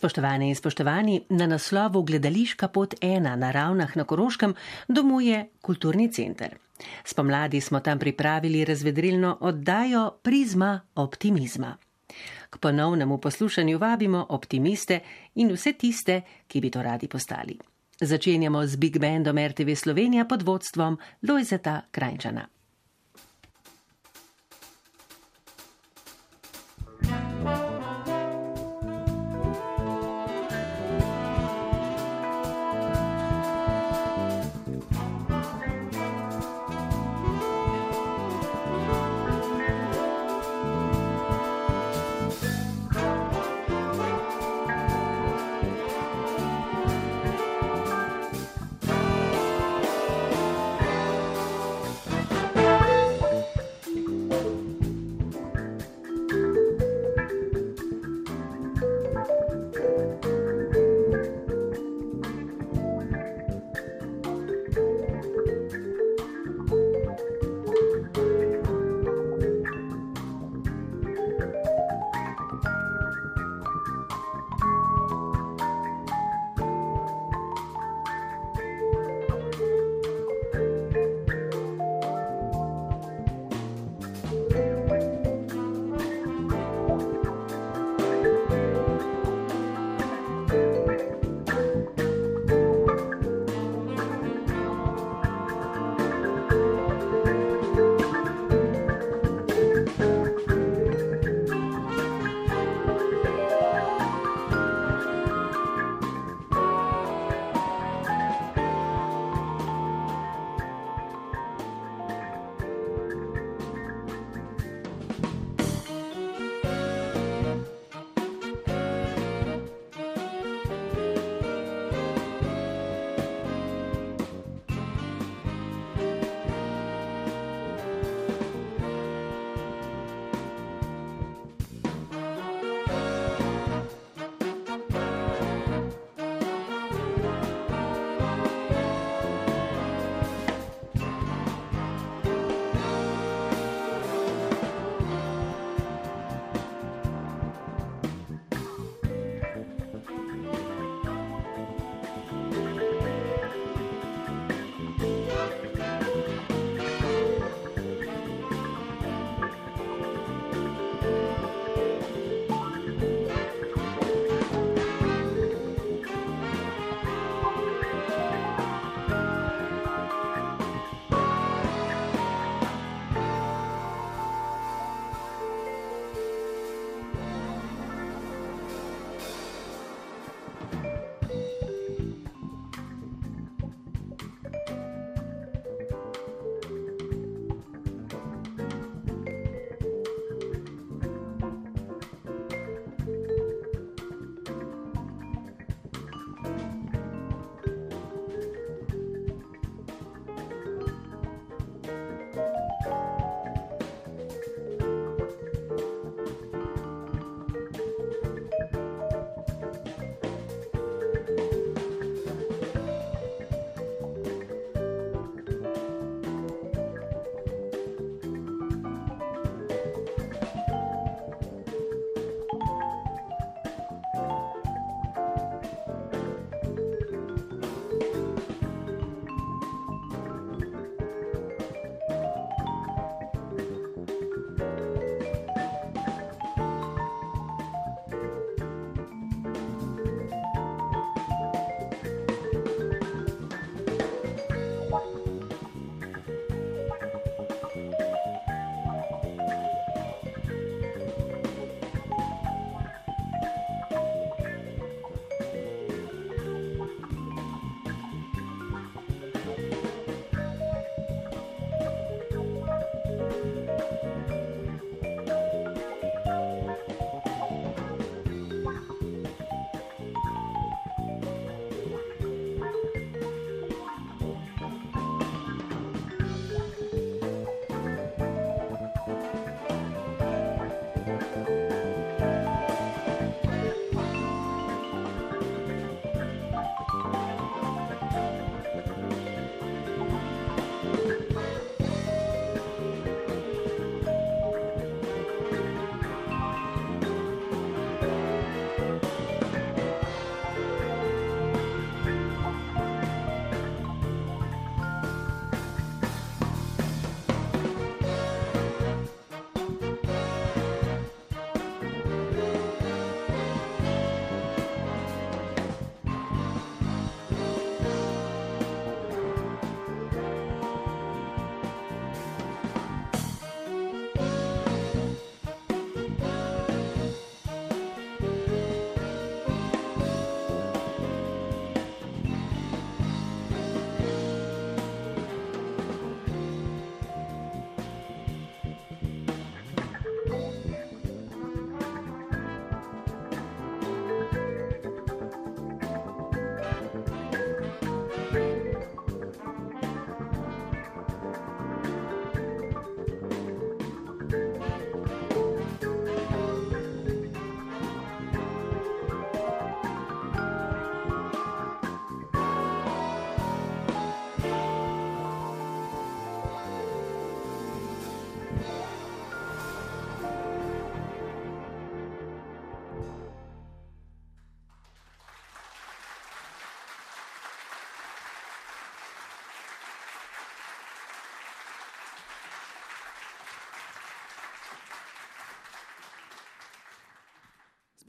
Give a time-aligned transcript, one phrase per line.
[0.00, 4.54] Spoštovane in spoštovani, na naslovu Gledališka pot ena na ravnah na Koroškem
[4.88, 6.54] domuje kulturni center.
[7.04, 11.76] Spomladi smo tam pripravili razvedrilno oddajo Prizma optimizma.
[12.50, 15.00] K ponovnemu poslušanju vabimo optimiste
[15.34, 17.58] in vse tiste, ki bi to radi postali.
[18.00, 20.98] Začenjamo z Big Bandom RTV Slovenija pod vodstvom
[21.28, 22.48] Lojzeta Krajčana.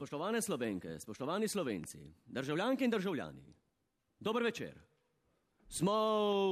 [0.02, 3.42] Spoštovane slovenke, spoštovani slovenci, državljanke in državljani,
[4.18, 4.74] dober večer.
[5.68, 5.92] Smo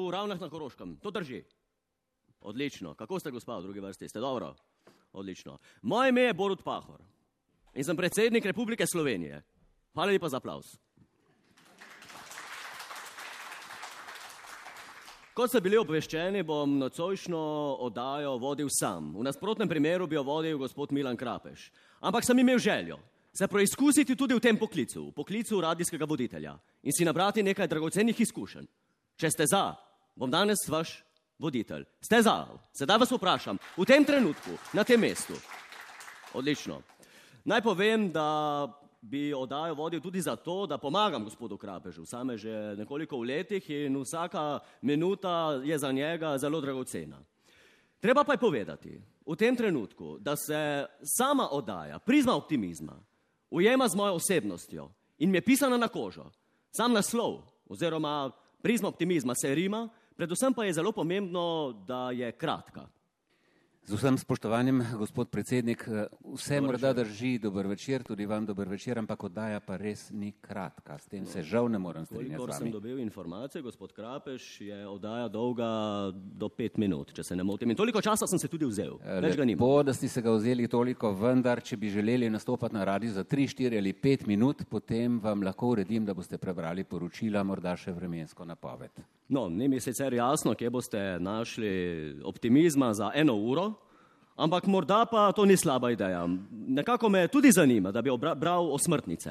[0.06, 1.42] v ravnah na Koroškem, to drži.
[2.40, 4.54] Odlično, kako ste gospa v drugi vrsti, ste dobro?
[5.12, 5.58] Odlično.
[5.82, 7.02] Moje ime je Borut Pahor
[7.74, 9.42] in sem predsednik Republike Slovenije.
[9.94, 10.78] Hvala lepa za aplaus.
[15.34, 17.46] Kot ste bili obveščeni, bom nocojšnjo
[17.82, 19.10] oddajo vodil sam.
[19.18, 21.72] V nasprotnem primeru bi jo vodil gospod Milan Krapeš.
[22.00, 26.92] Ampak sem imel željo se preizkusiti tudi v tem poklicu, v poklicu radijskega voditelja in
[26.92, 28.66] si nabrati nekaj dragocenih izkušenj.
[29.16, 29.74] Če ste za,
[30.16, 30.98] bom danes vaš
[31.38, 31.84] voditelj.
[32.00, 32.48] Ste za?
[32.72, 35.36] Sedaj vas vprašam, v tem trenutku, na tem mestu.
[36.34, 36.82] Odlično.
[37.44, 38.68] Naj povem, da
[39.00, 42.04] bi oddajo vodil tudi zato, da pomagam gospodu Krapežu.
[42.04, 47.16] Same že nekoliko v letih in vsaka minuta je za njega zelo dragocena.
[48.00, 52.96] Treba pa je povedati v tem trenutku, da se sama oddaja, prizma optimizma,
[53.50, 56.30] ujema z mojo osebnostjo in mi je pisana na kožo.
[56.70, 58.30] Sam naslov oziroma
[58.62, 62.88] prizma optimizma se rima, predvsem pa je zelo pomembno, da je kratka.
[63.84, 65.82] Z vsem spoštovanjem, gospod predsednik,
[66.36, 67.06] vse dober morda večer.
[67.06, 70.98] drži, dober večer, tudi vam dober večer, ampak oddaja pa res ni kratka.
[70.98, 72.36] S tem se žal ne morem strinjati.
[72.36, 77.42] Kolikor sem dobil informacije, gospod Krapeš, je oddaja dolga do pet minut, če se ne
[77.42, 77.70] motim.
[77.70, 78.98] In toliko časa sem se tudi vzel.
[79.20, 79.58] Več ga nima.
[79.58, 83.24] Po, da ste se ga vzeli toliko, vendar, če bi želeli nastopati na radiju za
[83.24, 87.96] tri, štiri ali pet minut, potem vam lahko uredim, da boste prebrali poročila, morda še
[87.96, 89.02] vremensko napoved.
[89.30, 91.70] No, ni mi sicer jasno, kje boste našli
[92.24, 93.72] optimizma za eno uro,
[94.36, 96.24] ampak morda pa to ni slaba ideja.
[96.50, 99.30] Nekako me tudi zanima, da bi bral o smrtnice.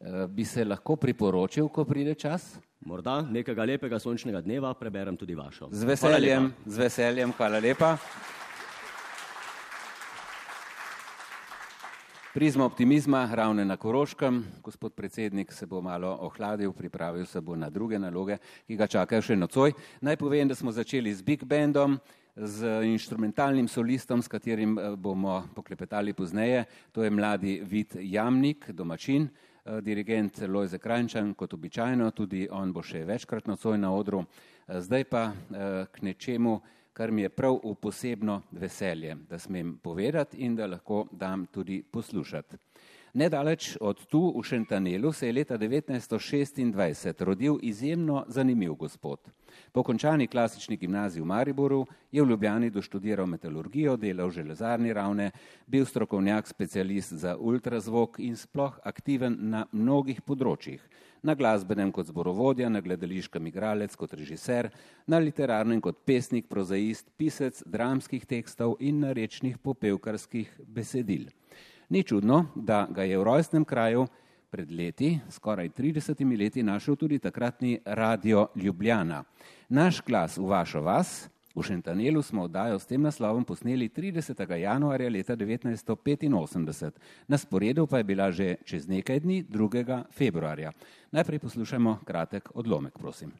[0.00, 2.58] E, bi se lahko priporočil, ko pride čas?
[2.80, 5.68] Morda nekega lepega sončnega dneva preberem tudi vašo.
[5.70, 7.96] Z veseljem, z veseljem, hvala lepa.
[12.34, 17.70] Prizma optimizma, ravne na Koroškem, gospod predsednik se bo malo ohladil, pripravil se bo na
[17.70, 19.74] druge naloge, ki ga čakajo še nocoj.
[20.06, 21.98] Naj povem, da smo začeli z Big Bandom,
[22.36, 26.68] z instrumentalnim solistom, s katerim eh, bomo poklepetali pozneje.
[26.94, 32.86] To je mladi Vid Jamnik, domačin, eh, dirigent Lojze Krajnčan, kot običajno, tudi on bo
[32.86, 34.22] še večkrat nocoj na odru.
[34.22, 35.32] Eh, zdaj pa
[35.90, 36.60] k nečemu,
[37.00, 41.82] kar mi je prav v posebno veselje, da smem povedati in da lahko dam tudi
[41.82, 42.56] poslušati.
[43.14, 49.18] Nedaleč od tu v Šentanelu se je leta 1926 rodil izjemno zanimiv gospod.
[49.72, 55.30] Po končani klasični gimnaziji v Mariboru je v Ljubljani doštudiral metalurgijo, delal v železarni ravne,
[55.66, 60.84] bil strokovnjak specialist za ultrazvok in sploh aktiven na mnogih področjih
[61.22, 64.70] na glasbenem kot zborovodja, na gledališkem igralec kot režiser,
[65.06, 71.28] na literarnem kot pesnik, prozaist, pisec dramskih tekstov in na rečnih popevkarskih besedil.
[71.90, 74.06] Ni čudno, da ga je v rojstnem kraju
[74.50, 79.24] pred leti, skoraj 30 leti, našel tudi takratni radio Ljubljana.
[79.68, 84.38] Naš glas v vašo vas, V Šentanelu smo oddajo s tem naslovom posneli 30.
[84.56, 86.90] januarja leta 1985,
[87.26, 90.04] na sporedu pa je bila že čez nekaj dni 2.
[90.14, 90.72] februarja.
[91.10, 93.32] Najprej poslušajmo kratek odlomek, prosim.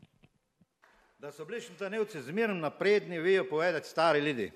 [1.18, 4.50] Da so bili šentanevci zmerno napredni, vejo povedati stari ljudi.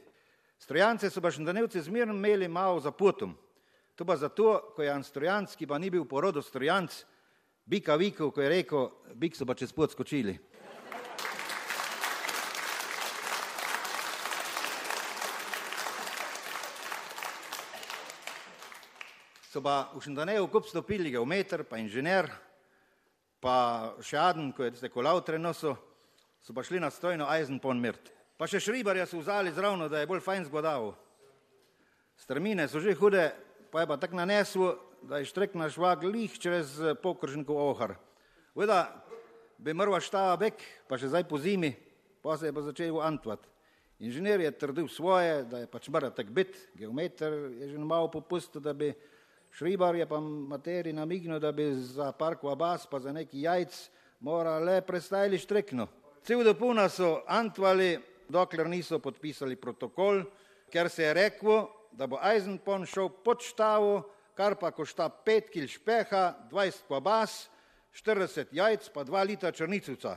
[0.58, 3.36] Strojance so pa šentanevci zmerno imeli malo za putom.
[3.94, 7.04] To pa zato, ko je Anstrojanski pa ni bil porodo strojanc,
[7.64, 10.38] bika vikov, ko je rekel, bik so pa čez pot skočili.
[19.54, 22.26] So pa v Šandaneju kup stopili geometer, pa inžener,
[23.38, 25.76] pa še Aden, ko je se kolav trenoso,
[26.42, 28.10] so pa šli na stojno Eisenpon mirt.
[28.34, 30.96] Pa še Šribarja so vzali zravno, da je bolj fajn zgodavo.
[32.18, 33.30] Strmine so že hude,
[33.70, 34.74] pa je pa tak naneslo,
[35.06, 37.94] da je štrek na švag lih čez pokržnikov ohar.
[38.58, 38.90] Veda,
[39.62, 40.58] bi mrva štava bek,
[40.90, 41.76] pa še zdaj po zimi,
[42.26, 43.46] pa se je pa začel antvat.
[44.02, 48.58] Inženir je trdil svoje, da je pač mora tak bit, geometer je že malo popustil,
[48.58, 48.90] da bi
[49.54, 54.58] Šribar je pa materi namignil, da bi za parko Abas pa za neki jajc mora
[54.58, 55.86] le prestajali štrekno.
[56.26, 60.24] Cel dopuna so antvali, dokler niso podpisali protokol,
[60.72, 64.02] ker se je reklo, da bo Eisenpon šel pod štavo,
[64.34, 67.44] kar pa košta pet kil špeha, dvajset Abas,
[67.94, 70.16] štirideset jajc pa dva lita črnicuca.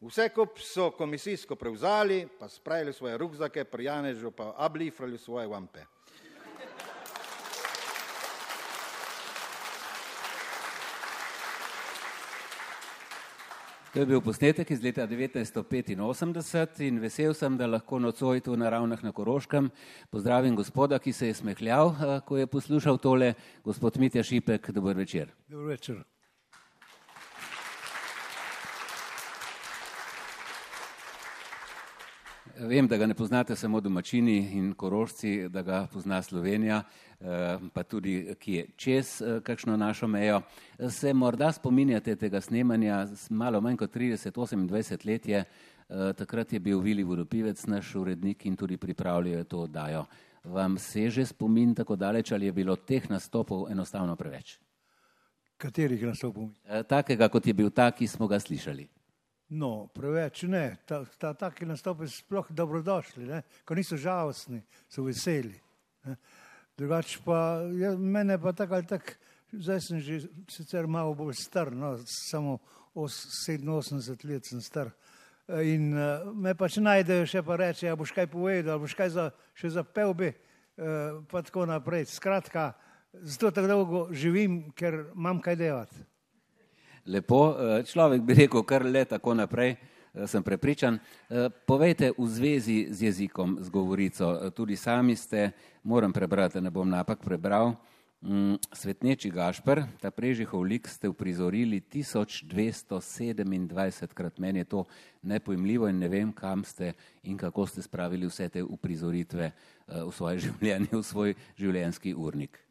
[0.00, 5.84] Vse kup so komisijsko prevzali, pa spravili svoje rukzake, pri Janežu pa ablifrali svoje vampe.
[13.94, 18.66] To je bil posnetek iz leta 1985 in vesel sem, da lahko nocoj tu na
[18.70, 19.68] ravnah na Koroškem
[20.10, 23.34] pozdravim gospoda, ki se je smehljal, eh, ko je poslušal tole,
[23.64, 25.30] gospod Mitja Šipek, dober večer.
[25.48, 26.13] Dobro večer.
[32.58, 36.82] Vem, da ga ne poznate samo domačini in korošci, da ga pozna Slovenija,
[37.20, 40.42] eh, pa tudi ki je čez eh, kakšno našo mejo.
[40.90, 46.80] Se morda spominjate tega snemanja, malo manj kot 30-28 let je, eh, takrat je bil
[46.80, 50.04] Vili Vodopivec naš urednik in tudi pripravljal to oddajo.
[50.44, 54.58] Vam seže spomin tako daleč ali je bilo teh nastopov enostavno preveč?
[55.56, 56.50] Katerih nastopov?
[56.88, 58.88] Takega, kot je bil ta, ki smo ga slišali.
[59.48, 60.76] No, preveč ne.
[60.88, 63.42] Ta, ta, taki nastopi so sploh dobrodošli, ne?
[63.64, 65.52] ko niso žalostni, so veseli.
[66.78, 69.12] Drugače pa, ja, mene pa tako ali tako,
[69.52, 72.58] zdaj sem že sicer malo bolj star, no, samo
[72.94, 74.90] 87 let sem star.
[75.62, 79.28] In uh, me pač najdejo še pa reče, a boš kaj povedal, boš kaj za,
[79.52, 82.08] še zapel bi, uh, pa tako naprej.
[82.16, 82.72] Skratka,
[83.12, 86.06] zato tako dolgo živim, ker imam kaj delati
[87.06, 87.56] lepo.
[87.58, 89.76] Eh, človek bi rekel kar le tako naprej, eh,
[90.26, 90.98] sem prepričan.
[90.98, 91.00] Eh,
[91.66, 94.50] povejte v zvezi z jezikom, z govorico.
[94.50, 95.50] Tudi sami ste,
[95.82, 97.74] moram prebrati, ne bom napak prebral.
[98.24, 104.38] Mm, Svetneči Gašpr, ta prežihov lik ste uprizorili 1227 krat.
[104.38, 104.84] Meni je to
[105.22, 106.92] nepojmljivo in ne vem, kam ste
[107.22, 109.52] in kako ste spravili vse te uprizoritve
[109.86, 112.64] v svoje življenje, v svoj življenjski urnik.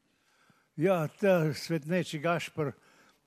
[0.75, 2.71] Ja, ta svetneči Gašpr,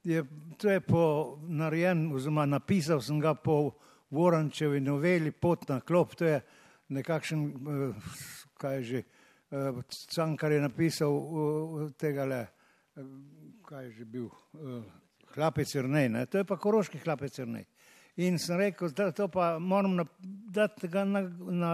[0.07, 0.25] je,
[0.57, 3.75] to je po narejen, oziroma napisal sem ga po
[4.11, 6.41] Vorančevi noveli Pot na klop, to je
[6.89, 8.11] nekakšen, eh,
[8.55, 9.03] kaj že,
[9.51, 9.83] eh,
[10.15, 12.47] Cankar je napisal eh, tega le,
[13.67, 14.31] kaj je že bil,
[15.35, 16.27] hlapec Jrnej, ne?
[16.27, 17.67] to je pa koroški hlapec Jrnej.
[18.17, 21.21] In sem rekel, da to pa moram dati ga na,
[21.51, 21.73] na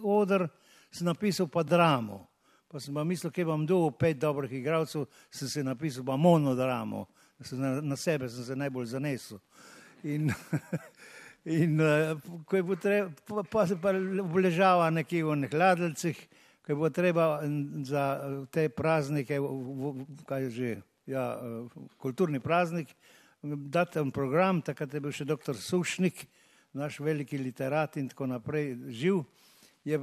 [0.00, 0.46] odr,
[0.90, 2.22] sem napisal pa dramo.
[2.70, 7.04] Pa sem pa mislil, kje bom dobil pet dobrih igralcev, sem se napisal pa monodramo
[7.52, 9.38] na, na sebe sem se najbolj zanesel.
[10.04, 10.32] In,
[11.62, 13.10] in uh, ko je bo treba,
[13.50, 16.22] pa, se pa obležava nekje v nekladljcih,
[16.64, 17.40] ko je bo treba
[17.84, 18.04] za
[18.50, 19.40] te praznike,
[20.28, 20.76] kaj že,
[21.06, 21.34] ja,
[21.98, 22.94] kulturni praznik,
[23.44, 26.24] dati en program, takrat je bil še doktor Sušnik,
[26.74, 29.22] naš veliki literat in tako naprej, živ.
[29.84, 30.00] Je,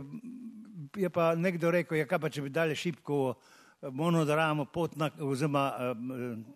[0.96, 3.34] je pa nekdo rekel, ja, kaj pa če bi dali šipko
[3.82, 5.98] monodramo Potna oziroma uh,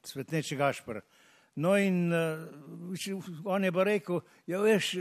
[0.03, 0.99] Svetneči Gašpr.
[1.55, 2.39] No in uh,
[3.45, 4.95] on je pa rekel, ja veš,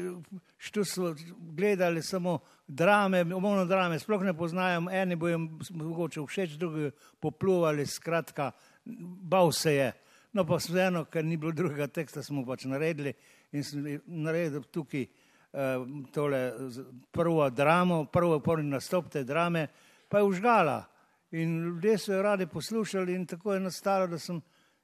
[0.59, 2.39] što so gledali samo
[2.69, 5.39] drame, monodrame, sploh ne poznajo, eni bojo
[5.71, 6.91] mogoče všeč, drugi
[7.21, 8.51] popluvali, skratka,
[8.85, 9.93] bal se je.
[10.33, 13.13] No pa vseeno, ker ni bilo drugega teksta, smo pač naredili
[13.53, 16.41] in sem naredil tukaj uh, tole
[17.11, 19.69] prvo dramo, prvo porni nastop te drame,
[20.09, 20.94] pa je užgala.
[21.35, 24.39] In ljudje so jo radi poslušali, in tako je nastalo, da, sem,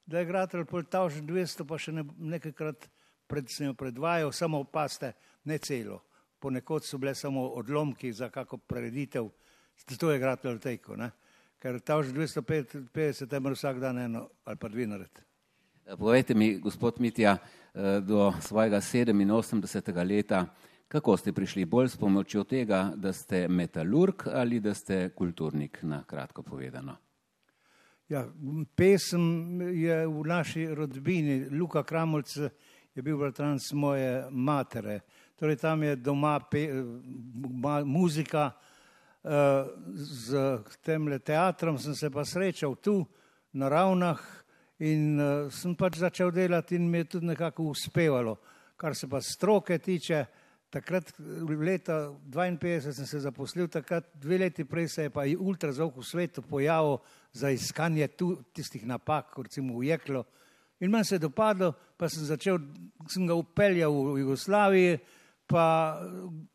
[0.07, 2.89] da je Gratel poltal že 200, pa še ne, nekajkrat
[3.31, 5.13] pred, predvajal, samo opaste,
[5.47, 6.01] ne celo.
[6.43, 9.29] Ponekod so bile samo odlomki za kako preditev,
[9.87, 11.13] zato je Gratel teko, ne?
[11.61, 15.13] ker ta že 250 je vsak dan eno ali pa dve nared.
[15.99, 20.05] Povejte mi, gospod Mitja, eh, do svojega 87.
[20.05, 20.47] leta,
[20.91, 26.03] Kako ste prišli bolj s pomočjo tega, da ste metalurg ali da ste kulturnik, na
[26.03, 26.97] kratko povedano?
[28.09, 28.25] Ja,
[28.75, 32.35] pesem je v naši rodbini, Luka Kramolc
[32.95, 35.01] je bil bratranc moje matere.
[35.39, 36.67] Torej tam je doma pe,
[37.63, 38.51] ma, muzika,
[39.23, 39.31] uh,
[39.95, 43.07] z tem teatrom sem se pa srečal tu
[43.53, 44.19] na ravnah
[44.83, 48.41] in uh, sem pač začel delati in mi je tudi nekako uspevalo.
[48.77, 50.27] Kar se pa stroke tiče,
[50.71, 51.13] Takrat,
[51.59, 56.43] leta 52, sem se zaposlil, takrat dve leti prej se je pa ultrazvok v svetu
[56.43, 57.01] pojavil
[57.33, 60.25] za iskanje tu, tistih napak, recimo v Jeklo.
[60.81, 62.61] In meni se je dopadlo, pa sem začel,
[63.11, 65.01] sem ga upeljal v Jugoslaviji,
[65.51, 65.99] pa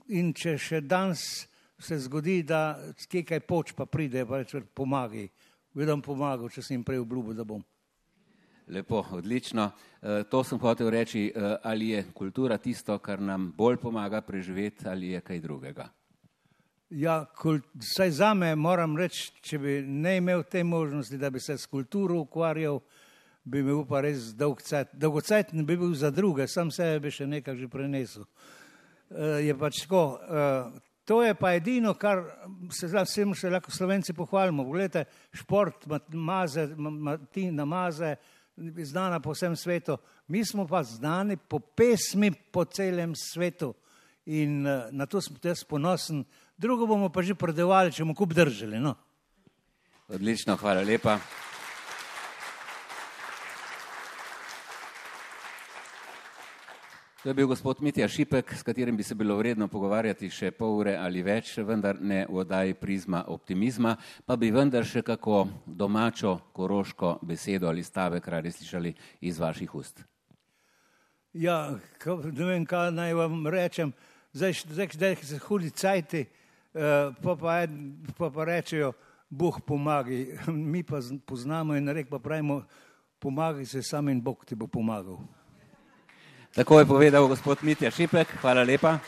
[0.08, 1.46] in če še danes
[1.76, 2.80] se zgodi, da
[3.12, 5.28] kje kaj poč pa pride, pa reče, pomagaj.
[5.76, 7.60] Vedem pomagal, če sem jim prej obljubil, da bom.
[8.68, 9.72] Lepo, odlično.
[10.02, 14.88] E, to sem hotel reči, e, ali je kultura tisto, kar nam bolj pomaga preživeti,
[14.90, 15.90] ali je kaj drugega.
[16.90, 17.26] Ja,
[17.76, 21.66] vsaj za me moram reči, če bi ne imel te možnosti, da bi se s
[21.66, 22.80] kulturo ukvarjal,
[23.44, 24.96] bi me upal res dolgocajt.
[24.98, 28.26] Dolgocajt ne bi bil za druge, sam sebe bi še nekaj že prenesel.
[29.10, 30.06] E, je pač tako.
[31.06, 32.24] To je pa edino, kar
[32.74, 34.64] se vsem še lahko slovenci pohvalimo.
[34.66, 35.04] Poglejte,
[35.38, 35.86] šport,
[36.18, 38.16] maze, ma, ma, ti namaze,
[38.84, 39.98] znana po vsem svetu,
[40.28, 43.74] mi smo pa znani po pesmi po celem svetu
[44.26, 46.24] in uh, na to sem jaz ponosen.
[46.58, 48.80] Drugo bomo pa že predevali, če bomo kup držali.
[48.80, 48.96] No.
[50.08, 51.20] Odlično, hvala lepa.
[57.26, 60.76] To je bil gospod Mitja Šipek, s katerim bi se bilo vredno pogovarjati še pol
[60.78, 63.96] ure ali več, vendar ne v oddaji prizma optimizma,
[64.30, 68.92] pa bi vendar še kako domačo koroško besedo ali stavek radi slišali
[69.26, 70.04] iz vaših ust.
[71.34, 73.94] Ja, ne vem, kaj naj vam rečem.
[74.30, 76.22] Zdaj, zdaj, zdaj se hudi cajti,
[76.78, 77.56] uh, pa, pa,
[78.20, 78.92] pa, pa rečejo,
[79.30, 80.28] Bog pomagi.
[80.54, 82.60] Mi pa poznamo in rek pa pravimo,
[83.18, 85.18] pomagaj se sam in Bog ti bo pomagal.
[86.56, 89.04] Tako je povedal gospod Mitja Šipek, hvala lepa.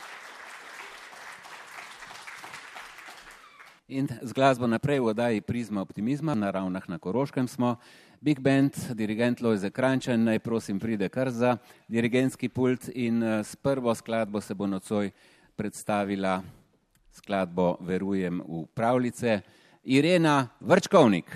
[3.87, 7.79] In z glasbo naprej v oddaji Prizma optimizma na ravnah na Koroškem smo.
[8.19, 11.55] Big Band, dirigent Lojze Krančan, naj prosim pride kar za
[11.87, 15.11] dirigentski pult in eh, s prvo skladbo se bo nocoj
[15.55, 16.43] predstavila
[17.15, 19.39] skladbo Verujem v pravljice
[19.87, 21.31] Irena Vrčkovnik.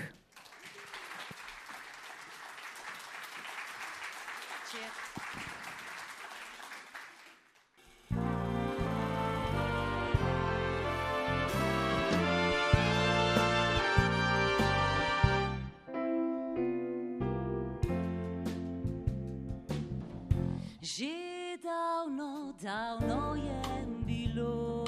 [22.62, 24.86] Davno je bilo,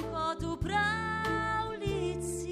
[0.00, 2.50] kot v pravljici.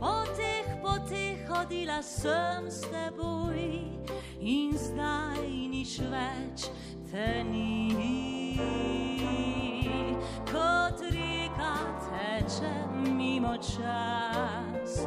[0.00, 3.82] Po teh poteh hodila sem s teboj
[4.40, 6.70] in zdaj nič več
[7.10, 8.58] te ni.
[10.52, 11.74] Kot reka
[12.06, 15.06] teče mimo čas.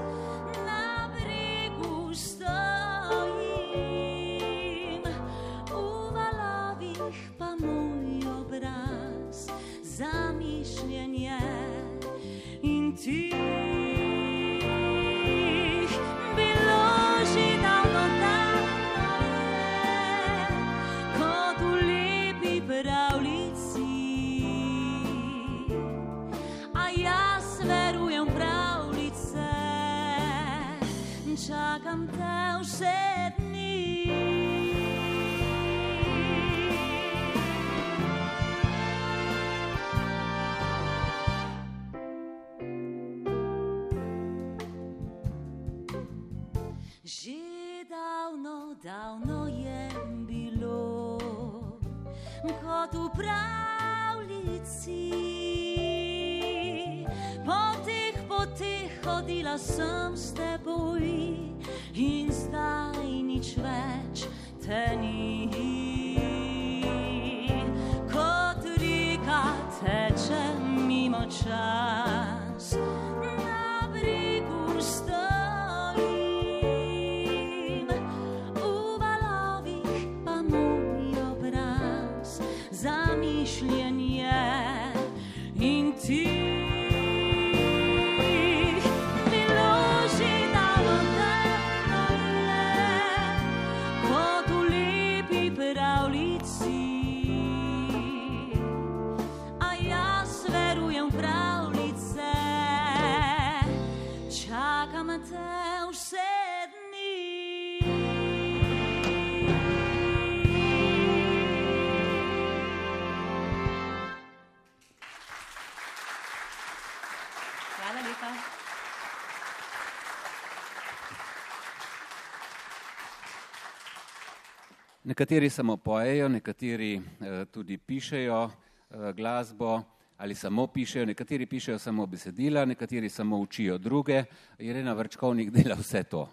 [125.20, 129.82] Nekateri samo pojejo, nekateri eh, tudi pišejo eh, glasbo
[130.18, 134.24] ali samo pišejo, nekateri pišejo samo besedila, nekateri samo učijo druge.
[134.60, 136.30] Irena Vrčkovnik dela vse to.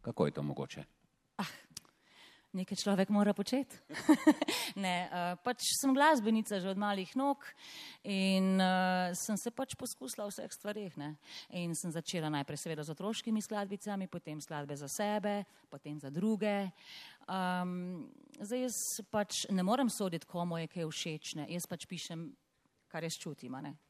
[0.00, 0.84] Kako je to mogoče?
[2.50, 3.78] Nekaj človek mora početi.
[4.84, 7.46] ne, uh, pač sem glasbenica že od malih nog
[8.02, 10.96] in uh, sem se pač poskusila v vseh stvarih.
[10.98, 11.14] Ne.
[11.54, 16.74] In sem začela najprej seveda z otroškimi skladbicami, potem skladbe za sebe, potem za druge.
[17.30, 18.10] Um,
[18.42, 18.78] zdaj jaz
[19.14, 21.46] pač ne morem soditi, komu je kaj všeč, ne.
[21.54, 22.34] jaz pač pišem
[22.90, 23.54] kar jaz čutim.
[23.62, 23.89] Ja.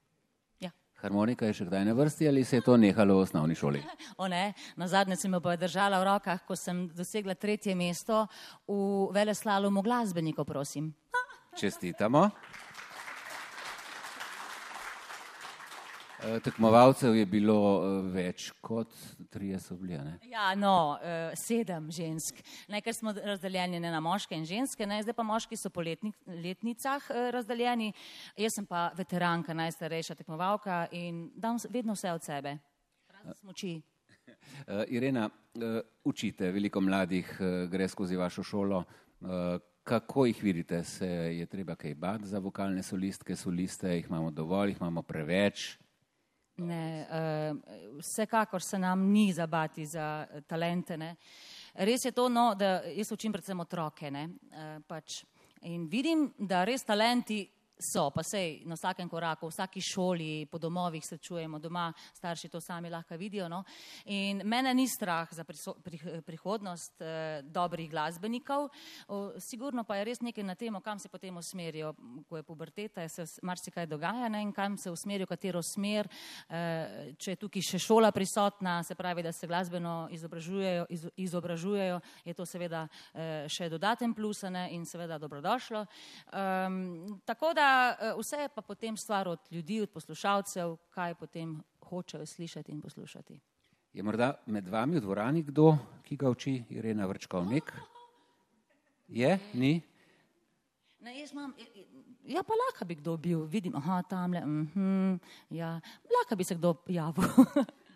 [1.00, 3.80] Harmonika je še kdaj na vrsti ali se je to nehalo v osnovni šoli?
[4.20, 8.26] O ne, na zadnje sem jo pa držala v rokah, ko sem dosegla tretje mesto
[8.68, 10.92] v veleslalomu glasbenikov, prosim.
[11.56, 12.28] Čestitamo.
[16.44, 18.92] Tekmovalcev je bilo eh, več kot
[19.30, 19.98] trije so bili.
[19.98, 20.18] Ne?
[20.30, 22.42] Ja, no, eh, sedem žensk.
[22.68, 26.16] Najkar smo razdeljeni ne na moške in ženske, ne, zdaj pa moški so po letnik,
[26.26, 27.92] letnicah eh, razdeljeni,
[28.40, 32.56] jaz sem pa veteranka, najstarejša tekmovalka in dam vedno vse od sebe.
[33.14, 33.74] Razen smoči.
[34.88, 35.28] Irena,
[36.04, 37.28] učite, veliko mladih
[37.70, 38.82] gre skozi vašo šolo.
[39.84, 40.82] Kako jih vidite?
[40.84, 43.94] Se je treba kaj bati za vokalne solistke, soliste?
[43.96, 45.78] Jih imamo dovolj, jih imamo preveč?
[46.60, 47.56] Ne, uh,
[47.98, 50.96] vsekakor se nam ni zabati za eh, talente.
[50.96, 51.14] Ne.
[51.74, 54.10] Res je to, no, da jaz učim predvsem otroke.
[54.10, 55.22] Ne, uh, pač.
[55.68, 57.42] In vidim, da res talenti
[57.80, 62.48] so, pa sej na vsakem koraku, v vsaki šoli, po domovih se čujemo, doma starši
[62.48, 63.48] to sami lahko vidijo.
[63.48, 63.64] No.
[64.04, 65.44] In mene ni strah za
[66.26, 68.68] prihodnost eh, dobrih glasbenikov,
[69.08, 71.94] o, sigurno pa je res nekaj na temo, kam se potem usmerijo,
[72.28, 76.08] ko je puberteta, se marsikaj dogaja ne, in kam se usmerijo, katero smer,
[76.48, 82.00] eh, če je tukaj še šola prisotna, se pravi, da se glasbeno izobražujejo, iz, izobražujejo
[82.24, 85.84] je to seveda eh, še dodaten plus ne, in seveda dobrodošlo.
[86.32, 91.58] Um, tako da eh, vse je pa potem stvar od ljudi, od poslušalcev, kaj potem
[91.90, 93.40] hočejo slišati in poslušati.
[93.92, 95.74] Je morda med vami v dvorani kdo,
[96.06, 97.72] ki ga uči Irena Vrčkovnik?
[99.08, 99.38] Je?
[99.54, 99.80] Ni?
[101.00, 101.54] Ne, jaz imam,
[102.28, 105.16] ja, pa lahko bi kdo bil, vidim, aha, tamle, mhm,
[105.50, 105.72] ja,
[106.04, 107.24] lahko bi se kdo javil.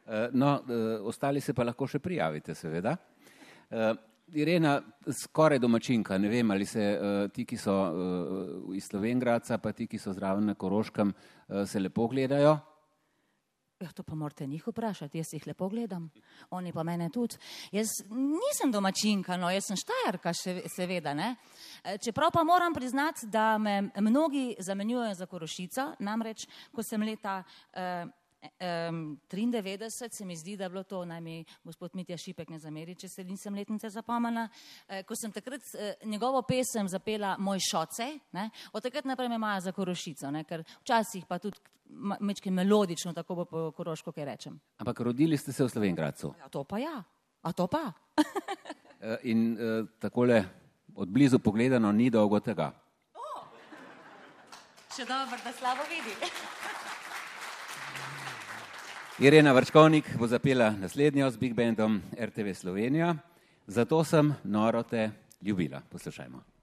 [0.06, 2.90] Eh, No, eh, ostali se pa lahko še prijavite, seveda.
[4.34, 9.72] Irena, skoraj domačinka, ne vem, ali se eh, ti, ki so eh, iz Slovengradca, pa
[9.72, 12.56] ti, ki so zraven na Koroškem, eh, se lepo gledajo.
[13.80, 16.10] Ja, to pa morate njih vprašati, jaz jih lepo gledam,
[16.50, 17.36] oni pa mene tudi.
[17.72, 21.12] Jaz nisem domačinka, no, jaz sem štajerka, še, seveda.
[21.14, 21.34] Ne?
[22.00, 27.42] Čeprav pa moram priznati, da me mnogi zamenjujejo za korošico, namreč, ko sem leta
[27.72, 28.06] eh,
[28.44, 32.58] Um, 93 se mi zdi, da je bilo to, naj mi gospod Mitja Šipek ne
[32.58, 34.48] zameri, če se nisem letnice zapomnila.
[34.88, 39.40] E, ko sem takrat e, njegovo pesem zapela Moj šoce, ne, od takrat naprej me
[39.40, 41.58] imajo za korošico, ne, ker včasih pa tudi
[42.20, 44.60] mečke melodično, tako bo po koroško, kaj rečem.
[44.78, 46.34] Ampak rodili ste se v Slovengradcu.
[46.40, 47.02] Ja, to pa ja,
[47.42, 47.92] a to pa.
[49.04, 50.44] Eh, In eh, takole
[50.96, 52.70] od blizu pogledano ni dolgo tega.
[54.96, 56.16] Še dobro, da slabo vidi.
[59.18, 63.14] Irena Vrčkovnik bo zapela naslednjo z Big Bandom RTV Slovenija.
[63.66, 65.10] Zato sem noro te
[65.42, 65.82] ljubila.
[65.90, 66.53] Poslušajmo.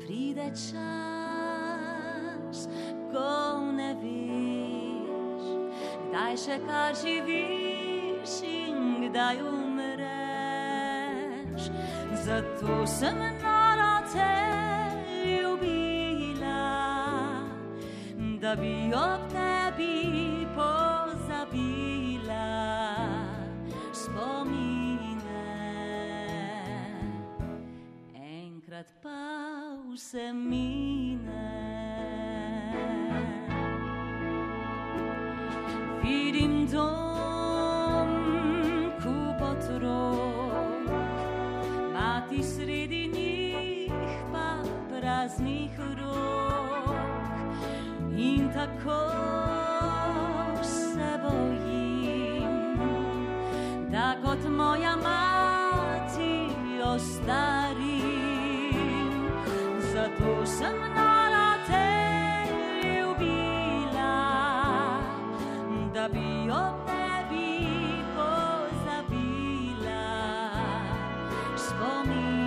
[0.00, 0.68] Pride čas,
[3.12, 5.44] ko ne veš,
[6.08, 8.76] kdaj še kar živiš in
[9.08, 10.74] kdaj umreš.
[12.24, 14.34] Zato sem nora te
[15.24, 16.64] ljubila
[18.40, 21.93] da bi ob tebi pozabila
[30.14, 31.18] vse mine.
[36.02, 38.10] Vidim dom,
[39.02, 40.86] kup otrok,
[41.92, 43.92] mati sredi njih
[44.32, 46.96] pa praznih rok.
[48.16, 49.63] In tako
[72.06, 72.43] me.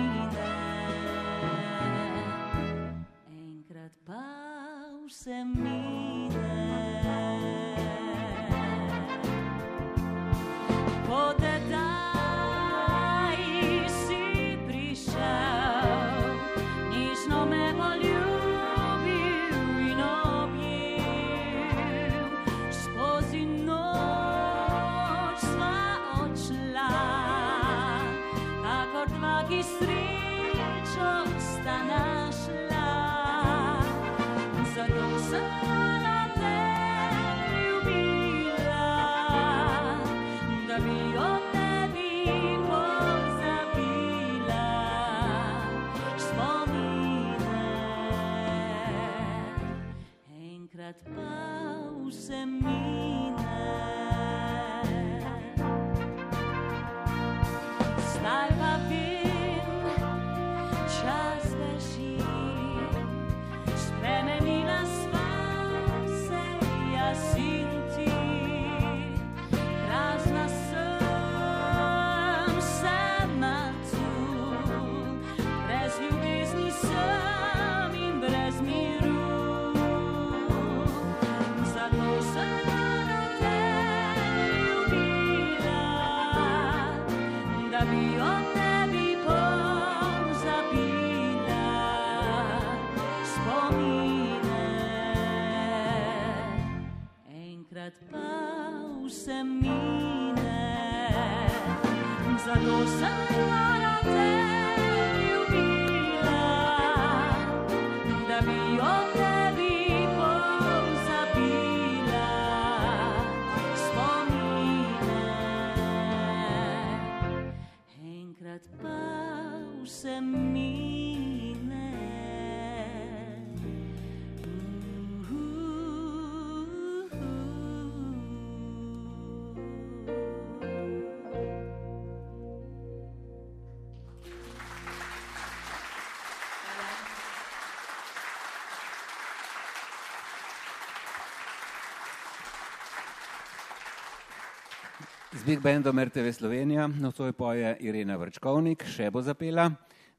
[145.48, 149.70] Big Bandom RTV Slovenija, nocoj poje Irena Vrčkovnik, še bo zapela.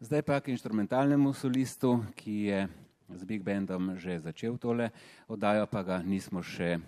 [0.02, 2.62] Zdaj pa k instrumentalnemu solistu, ki je
[3.13, 4.89] z Big Bandom že začel tole
[5.30, 6.82] oddajo, pa ga nismo še eh,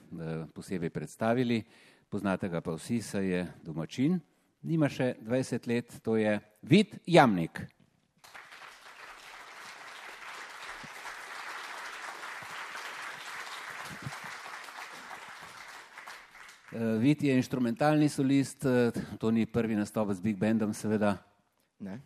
[0.58, 1.62] posebej predstavili.
[2.10, 4.18] Poznate ga pa vsi, saj je domačin.
[4.66, 6.34] Nima še 20 let, to je
[6.66, 7.62] Vid Jamnik.
[16.72, 21.18] Vid je instrumentalni solist, uh, to ni prvi nastop z Big Bandom, seveda.
[21.80, 22.00] Ne.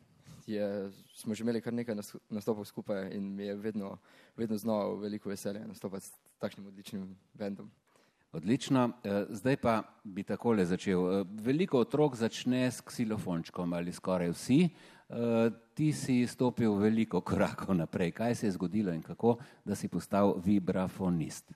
[0.48, 1.96] Je, smo že imeli kar nekaj
[2.30, 3.98] nastopov skupaj in mi je vedno,
[4.38, 7.70] vedno znova veliko veselje nastopati s takšnim odličnim bendom.
[8.32, 11.26] Odlično, uh, zdaj pa bi takole začel.
[11.42, 14.70] Veliko otrok začne s ksilofončkom ali skoraj vsi.
[15.74, 18.12] Ti si stopil veliko korakov naprej.
[18.12, 21.54] Kaj se je zgodilo in kako, da si postal vibrafonist?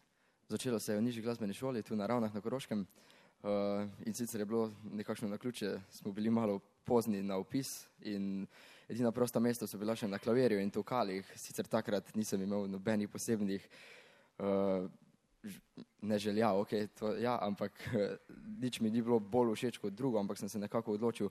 [0.50, 2.82] Začelo se je v nižji glasbeni šoli, tu na Ravnah na Koroškem.
[2.82, 8.48] Uh, in sicer je bilo nekakšno na ključe, smo bili malo pozni na upis in
[8.90, 11.28] edina prosta mesta so bila še na klavirju in tokalih.
[11.38, 13.68] Sicer takrat nisem imel nobenih posebnih
[14.40, 14.90] uh,
[16.02, 18.18] ne želja, okay, to, ja, ampak uh,
[18.58, 21.30] nič mi ni bilo bolj všeč kot drugo, ampak sem se nekako odločil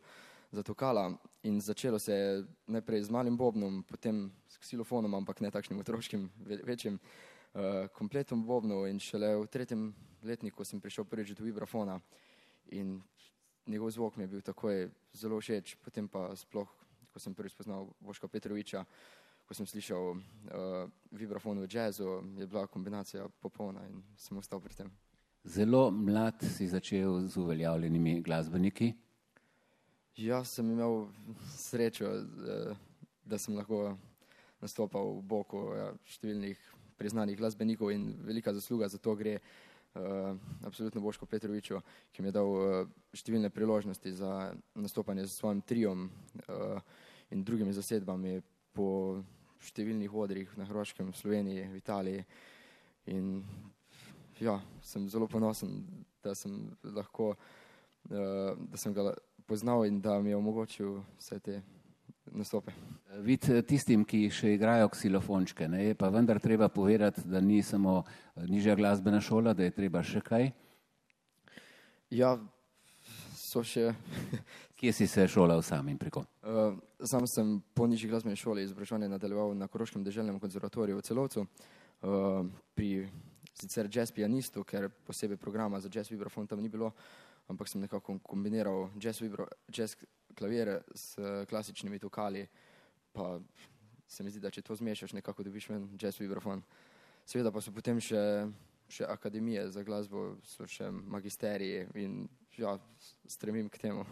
[0.52, 1.10] za tokala
[1.42, 6.30] in začelo se je najprej z malim bobnom, potem s ksilofonom, ampak ne takšnim otroškim,
[6.46, 7.34] ve, večjim uh,
[7.92, 12.00] kompletom bobnov in šele v tretjem letniku sem prišel prvič do vibrafona
[12.70, 13.00] in
[13.66, 16.68] njegov zvok mi je bil takoj zelo všeč, potem pa sploh,
[17.12, 18.84] ko sem prvič spoznal Boška Petroviča,
[19.48, 20.20] ko sem slišal uh,
[21.10, 24.90] vibrafon v jazzu, je bila kombinacija popolna in sem ostal pri tem.
[25.44, 28.92] Zelo mlad si začel z uveljavljenimi glasbeniki.
[30.18, 31.06] Jaz sem imel
[31.56, 32.74] srečo, eh,
[33.24, 33.96] da sem lahko
[34.60, 36.58] nastopal v boku ja, številnih
[36.98, 41.80] priznanih glasbenikov in velika zasluga za to gre uh, absolutno Boško Petroviču,
[42.12, 46.80] ki mi je dal uh, številne priložnosti za nastopanje s svojim trijom uh,
[47.30, 48.40] in drugimi zasedbami
[48.72, 49.22] po
[49.62, 52.26] številnih odrih na Hrvaškem, Sloveniji, v Italiji.
[53.10, 53.42] In
[54.40, 55.80] ja, sem zelo ponosen,
[56.22, 59.12] da sem lahko, uh, da sem ga
[59.48, 61.62] poznal in da mi je omogočil vse te
[62.32, 62.72] nastope.
[63.24, 68.02] Vid tistim, ki še igrajo ksilofončke, ne, je pa vendar treba povedati, da ni samo
[68.04, 70.50] eh, nižja glasbena šola, da je treba še kaj.
[72.14, 72.36] Ja,
[73.36, 73.92] so še.
[74.78, 76.22] Kje si se šolal sam in preko?
[76.46, 81.42] Uh, sam sem po nižji glasbeni šoli izobraževanje nadaljeval na Koroškem državnem konzervatoriju v Celovcu
[81.42, 82.46] uh,
[82.78, 83.08] pri
[83.58, 86.92] sicer jazz pianistu, ker posebej programa za jazz vibrafon tam ni bilo,
[87.48, 89.96] ampak sem nekako kombiniral jazz, vibro, jazz
[90.38, 91.18] klavir s
[91.48, 92.46] klasičnimi tokali,
[93.12, 93.38] pa
[94.08, 96.62] se mi zdi, da če to zmešaš, nekako dobiš ven jazz vibrafon.
[97.28, 98.20] Seveda pa so potem še,
[98.88, 102.22] še akademije za glasbo, so še magisteriji in
[102.56, 102.78] ja,
[103.28, 104.06] stremim k temu.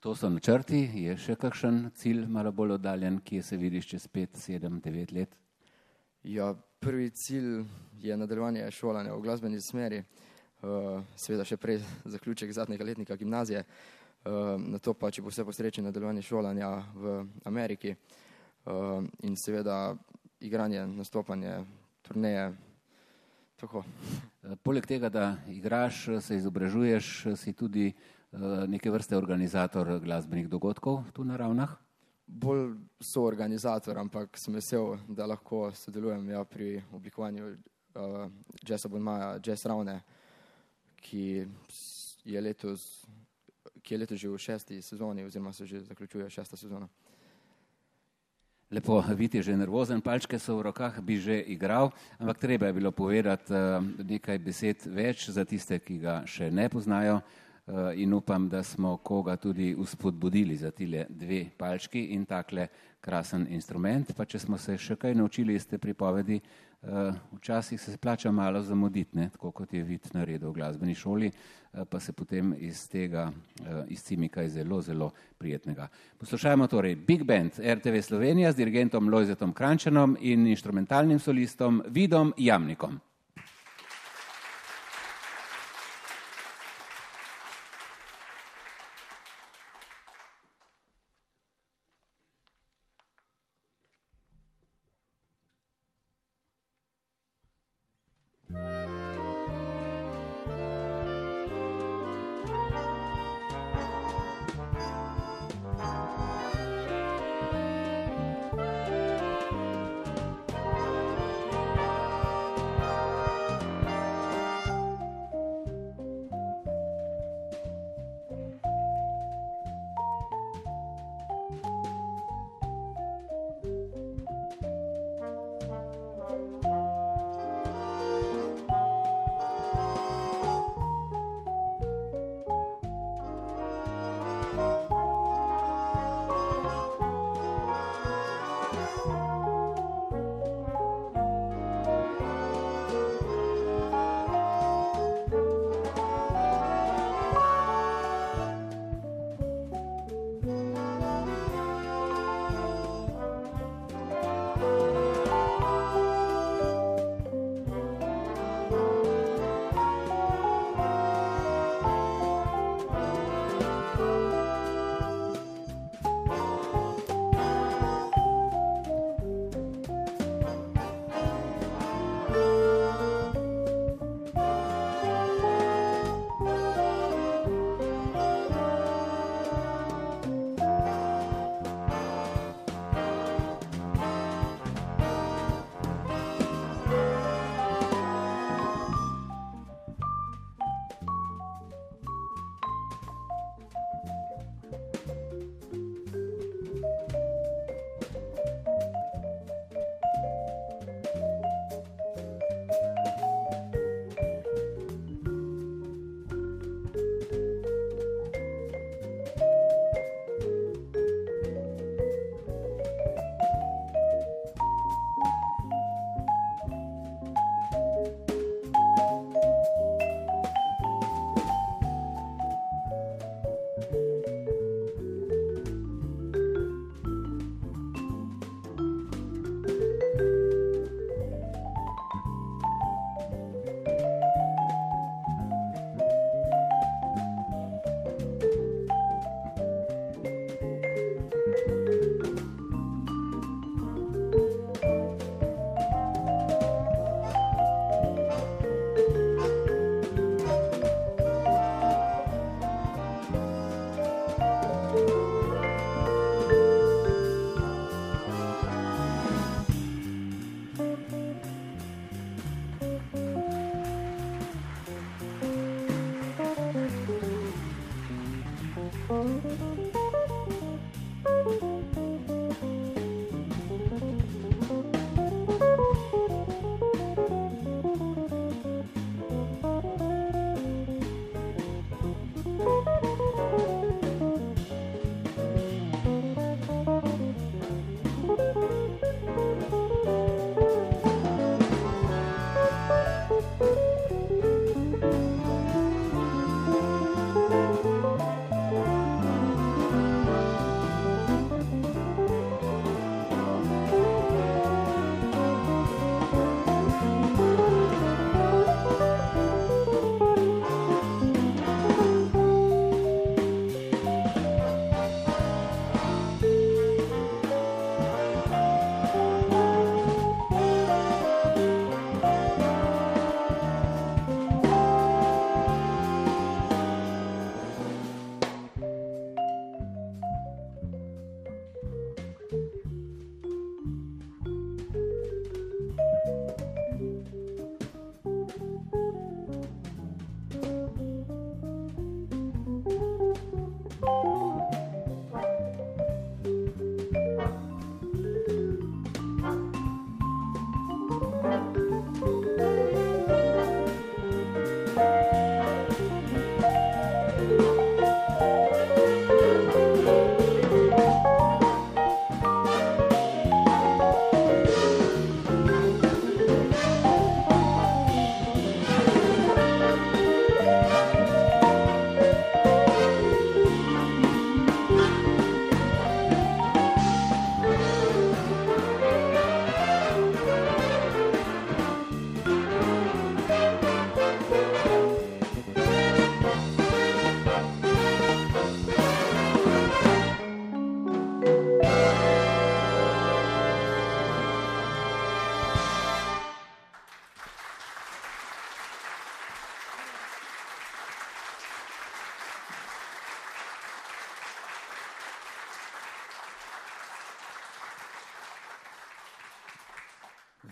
[0.00, 4.38] To so načrti, je še kakšen cilj malo bolj oddaljen, kje se vidiš čez 5,
[4.40, 5.34] 7, 9 let?
[6.24, 7.64] Ja, prvi cilj
[8.00, 14.56] je nadaljevanje šolanja v glasbeni smeri, uh, seveda še prej zaključek zadnjega letnika gimnazije, uh,
[14.56, 19.92] na to pa, če bo vse po sreči, nadaljevanje šolanja v Ameriki uh, in seveda
[20.40, 21.58] igranje, nastopanje,
[22.08, 22.48] turneje.
[23.60, 23.84] Tako.
[24.64, 27.90] Poleg tega, da igraš, se izobražuješ, si tudi
[28.72, 31.74] neke vrste organizator glasbenih dogodkov tu na ravnah
[32.30, 38.30] bolj soorganizator, ampak sem vesel, da lahko sodelujem ja, pri oblikovanju uh,
[38.62, 40.00] Jazz Abonmaja, Jazz Ravne,
[41.00, 41.46] ki
[42.24, 43.04] je, letos,
[43.82, 46.88] ki je letos že v šesti sezoni, oziroma se že zaključuje šesta sezona.
[48.70, 51.90] Lepo, vidite, že nervozen, palčke so v rokah, bi že igral,
[52.22, 56.68] ampak treba je bilo povedati uh, nekaj besed več za tiste, ki ga še ne
[56.70, 57.18] poznajo.
[57.66, 62.66] Eh, in upam, da smo koga tudi uspodbudili za tile dve palčki in takle
[63.00, 64.12] krasen instrument.
[64.16, 68.62] Pa če smo se še kaj naučili iz te pripovedi, eh, včasih se splača malo
[68.62, 69.28] zamuditi, ne?
[69.30, 73.30] tako kot je vid naredil v glasbeni šoli, eh, pa se potem iz tega
[73.88, 75.88] izcimi kaj zelo, zelo prijetnega.
[76.18, 83.00] Poslušajmo torej Big Band RTV Slovenija z dirigentom Lojzetom Krančanom in instrumentalnim solistom Vidom Jamnikom.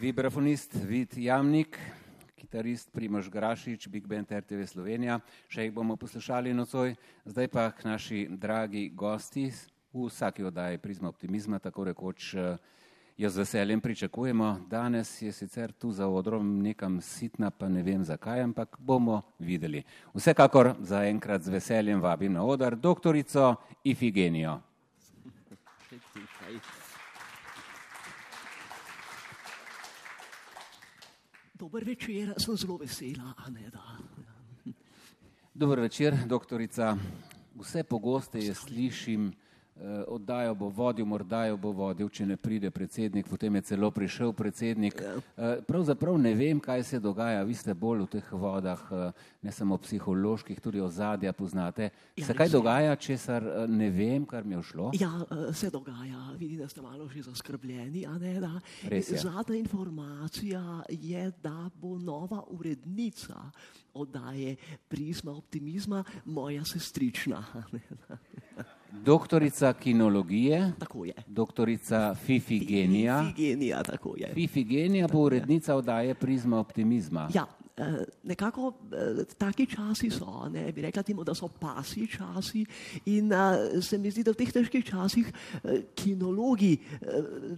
[0.09, 1.77] Vibrafonist Vid Jamnik,
[2.37, 5.19] kitarist Primož Grašič, Big Band RTV Slovenija.
[5.53, 6.95] Še jih bomo poslušali nocoj.
[7.29, 9.51] Zdaj pa k naši dragi gosti
[9.93, 12.57] v vsaki oddaji Prizma optimizma, tako rekoč eh,
[13.21, 14.65] jo z veseljem pričakujemo.
[14.71, 19.85] Danes je sicer tu za odrom nekam sitna, pa ne vem zakaj, ampak bomo videli.
[20.17, 24.57] Vsekakor zaenkrat z veseljem vabim na odar doktorico Ifigenijo.
[31.59, 33.35] Dober večer, sem zelo vesela.
[33.51, 33.99] Ne, da.
[35.55, 36.97] Dober večer, doktorica.
[37.59, 39.48] Vse pogosteje slišim, Eh,
[40.07, 44.33] oddajo bo vodil, morda jo bo vodil, če ne pride predsednik, potem je celo prišel
[44.33, 44.99] predsednik.
[44.99, 49.12] Eh, pravzaprav ne vem, kaj se dogaja, vi ste bolj v teh vodah, eh,
[49.43, 51.91] ne samo psiholoških, tudi ozadja poznate.
[52.16, 54.91] Ja, se kaj dogaja, česar ne vem, kar mi je šlo?
[54.99, 55.12] Ja,
[55.53, 58.07] se dogaja, vidim, da ste malo že zaskrbljeni.
[59.01, 63.51] Zadnja informacija je, da bo nova urednica
[63.95, 64.57] oddaje
[64.89, 67.45] Prisma optimizma moja sestrična.
[68.93, 71.12] Doktorica kinologije, tako je.
[71.26, 73.24] Doktorica Fifigenija.
[73.28, 74.30] Fifigenija, tako je.
[74.34, 77.28] Fifigenija bo urednica oddaje Prizma optimizma.
[77.34, 77.47] Ja,
[78.22, 82.64] nekako eh, taki časi so, ne bi rekla temu, da so pasi časi
[83.07, 85.33] in uh, se mi zdi, da v teh težkih časih
[85.95, 86.79] kinologi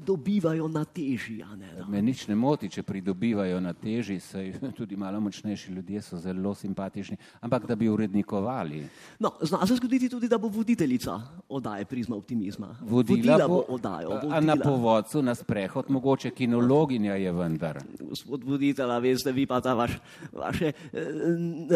[0.06, 1.40] dobivajo na teži.
[1.56, 6.18] Ne, Me nič ne moti, če pridobivajo na teži, saj tudi malo močnejši ljudje so
[6.18, 8.84] zelo simpatični, ampak da bi urednikovali.
[9.18, 12.76] No, zna se zgoditi tudi, da bo voditeljica oddaje Prizma optimizma.
[12.80, 14.08] Vodila, vodila bo oddajo.
[14.08, 14.36] Vodila.
[14.36, 17.80] A na povodcu, na sprehod, mogoče kinologinja je vendar.
[18.00, 19.98] Gospod voditelj, veste, vi pa ta vaš
[20.32, 21.00] vaše eh,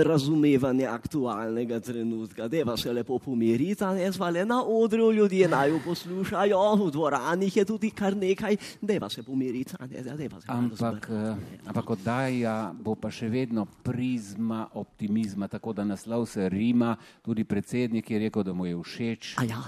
[0.04, 2.48] razumevanje aktualnega trenutka.
[2.48, 7.64] Deva se lepo pomiriti, ne zvale na odru, ljudje naj jo poslušajo, v dvoranih je
[7.64, 9.74] tudi kar nekaj, deva se pomiriti.
[9.80, 15.84] Ne, deva se ampak, eh, ampak oddaja bo pa še vedno prizma optimizma, tako da
[15.84, 19.34] naslov se rima, tudi predsednik je rekel, da mu je všeč.
[19.38, 19.62] A ja.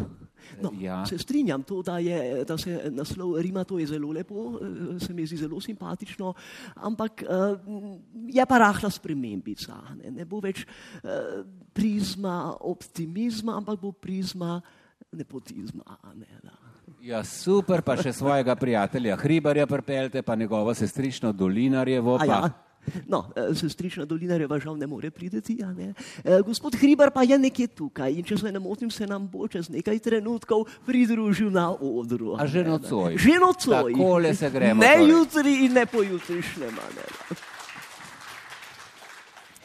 [0.62, 1.00] No, ja.
[1.06, 5.14] Se strinjam, to, da, je, da se naslov Rima, to je zelo lepo, eh, se
[5.14, 6.34] mi zdi zelo simpatično,
[6.74, 7.58] ampak uh,
[8.28, 9.76] je pa rahla spremembica.
[10.02, 14.60] Ne, ne bo več uh, prizma optimizma, ampak bo prizma
[15.12, 15.98] nepotizma.
[16.14, 16.26] Ne,
[17.04, 22.18] ja, super, pa še svojega prijatelja Hribarja pripeljte, pa njegovo sestrično Dolinarjevo.
[22.18, 22.26] Pa...
[22.26, 22.65] Ja.
[23.06, 23.24] No,
[23.54, 25.58] sestrična dolinarjeva žal ne more priti.
[25.76, 25.92] Ne?
[26.24, 29.48] E, gospod Hribar pa je nekje tukaj in če se ne motim, se nam bo
[29.48, 32.36] čez nekaj trenutkov pridružil na odru.
[32.38, 33.16] A že nocoj.
[33.18, 33.92] Že nocoj.
[33.92, 34.80] Takole se gremo.
[34.80, 35.10] Ne torej.
[35.10, 36.74] jutri in ne pojutrišnjem.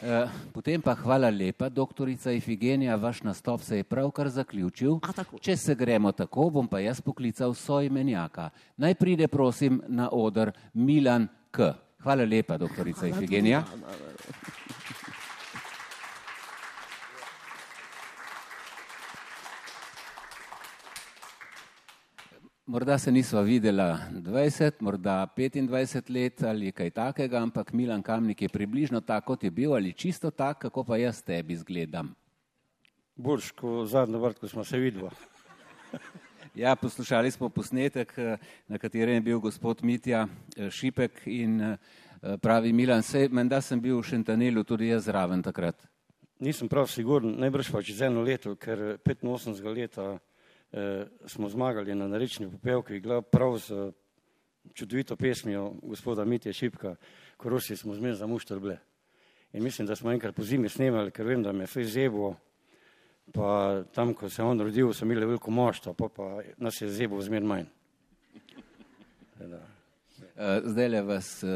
[0.02, 4.98] Uh, potem pa hvala lepa, doktorica Ifigenija, vaš nastop se je pravkar zaključil.
[5.40, 8.50] Če se gremo tako, bom pa jaz poklical sojmenjaka.
[8.82, 11.70] Naj pride prosim na odr Milan K.
[12.02, 13.62] Hvala lepa, doktorica Ifigenija.
[22.66, 28.48] Morda se nisva videla 20, morda 25 let ali kaj takega, ampak Milan Kamnik je
[28.48, 32.14] približno tako, kot je bil ali čisto tako, kako pa jaz tebi izgledam.
[33.16, 35.10] Boljš, ko zadnjo vrt, ko smo se videli.
[36.54, 38.36] Ja, poslušali smo posnetek, eh,
[38.68, 40.26] na katerem je bil gospod Mitja
[40.56, 41.76] eh, Šipek in eh,
[42.42, 45.86] pravi Milan, sej menda sem bil v Šentanelu tudi jaz zraven takrat.
[46.44, 50.18] Nisem prav siguren, najbrž pa čez eno leto, ker 85 leta
[50.72, 53.00] eh, smo zmagali na narečni popevki,
[53.32, 53.88] prav z
[54.74, 56.96] čudovito pesmijo gospoda Mitja Šipka,
[57.36, 58.78] ko Rusi smo zmerno za mušter bile.
[59.52, 62.34] In mislim, da smo enkrat po zimi snemali, ker vem, da me je fej zebo,
[63.32, 66.88] pa tam, ko se je on rodil, so imeli veliko moštva, pa, pa nas je
[66.88, 67.68] zebo zmer manj.
[70.36, 71.48] Eh, zdaj le vas, eh,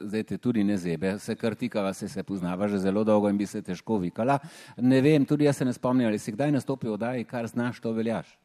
[0.00, 3.36] zdaj te tudi ne zebe, vse kar tika vas se poznava že zelo dolgo in
[3.36, 4.38] bi se težko vikala.
[4.76, 7.80] Ne vem, tudi jaz se ne spomnim, ali si kdaj nastopil v daji, kar znaš,
[7.80, 8.38] to veljaš.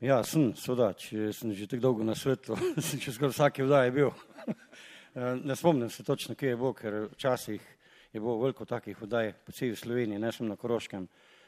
[0.00, 2.56] Ja, sem, soda, če sem že tako dolgo na svetu,
[2.86, 4.10] sem še skoraj vsake vdaje bil.
[5.12, 7.60] Eh, ne spomnim se točno, kje je bilo, ker včasih
[8.12, 11.04] je bilo veliko takih vdaj po celi Sloveniji, ne sem na Koroškem,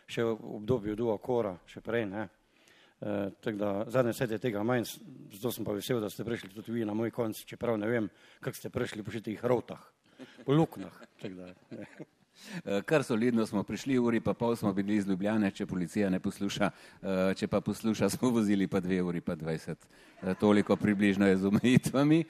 [0.07, 2.07] še v obdobju duo kora, še prej.
[2.11, 2.29] Ne.
[3.05, 4.85] E, tako da zadnje sedje tega manj,
[5.33, 8.09] zato sem pa vesel, da ste prišli tudi vi na moj konc, čeprav ne vem,
[8.41, 9.83] kako ste prišli po šitih rotah,
[10.47, 10.95] po luknah.
[11.21, 16.21] E, kar solidno smo prišli, uri pa pol smo bili iz Ljubljane, če policija ne
[16.21, 19.85] posluša, e, če pa posluša, smo vozili pa dve uri pa dvajset.
[20.41, 22.23] Toliko približno je z omejitvami.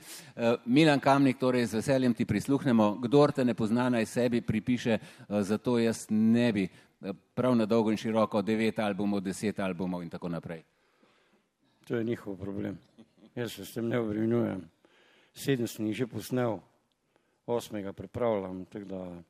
[0.67, 2.97] Milan Kamnik, torej z veseljem ti prisluhnemo.
[3.05, 4.99] Kdor te ne pozna, naj sebi pripiše,
[5.29, 6.65] zato jaz ne bi
[7.35, 10.63] prav na dolgo in široko devet albumov, deset albumov in tako naprej.
[11.89, 12.79] To je njihov problem.
[13.35, 14.71] Jaz se s tem ne obremenjujem.
[15.35, 16.59] sedem sem jih že posnel,
[17.47, 19.23] osmega pripravljam, tako da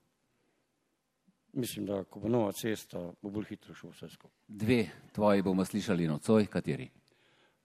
[1.53, 4.37] mislim, da ko bo nova cesta, bo bolj hitro šel vse skupaj.
[4.49, 6.91] Dve tvoji bomo slišali nocoj, kateri?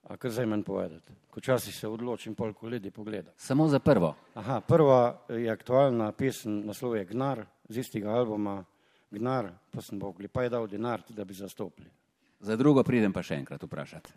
[0.03, 1.13] A kar zdaj meni povedati?
[1.29, 3.31] Ko časi se odločim, pol ko ljudi pogleda.
[3.37, 4.15] Samo za prvo.
[4.33, 8.63] Aha, prva je aktualna pesem, naslov je Gnar, z istega albuma
[9.11, 11.89] Gnar, pa sem Bog, pa je dal denar, da bi zastopili.
[12.39, 14.13] Za drugo pridem pa še enkrat vprašati.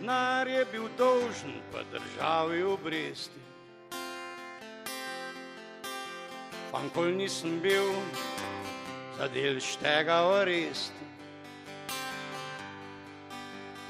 [0.00, 3.55] Gnar je bil dolžen, pa državi obresti.
[6.76, 7.88] Pankol nisem bil,
[9.16, 11.06] za del štega oresti.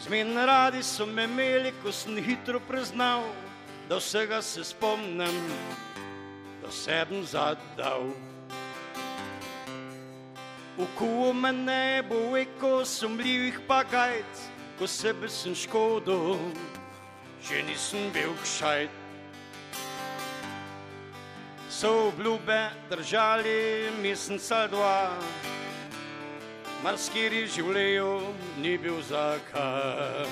[0.04, 3.26] Zmen radi so me imeli, ko sem hitro priznal,
[3.88, 5.40] da vsega se spomnim,
[6.62, 8.06] da sem zadal.
[10.78, 14.46] V kuo me ne bo veko sumljivih pagajc,
[14.78, 16.38] ko sebe sem škodil,
[17.42, 19.05] že nisem bil kšajt.
[21.76, 25.10] So obljube držali mesec ali dva,
[26.84, 28.30] marskiri življenju
[28.62, 30.24] ni bil zakaj.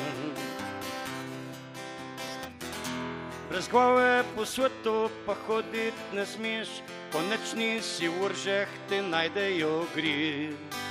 [3.51, 6.81] Brez glave po svetu pa hoditi ne smeš,
[7.13, 10.84] po nočni si v vržeh te najdejo grid.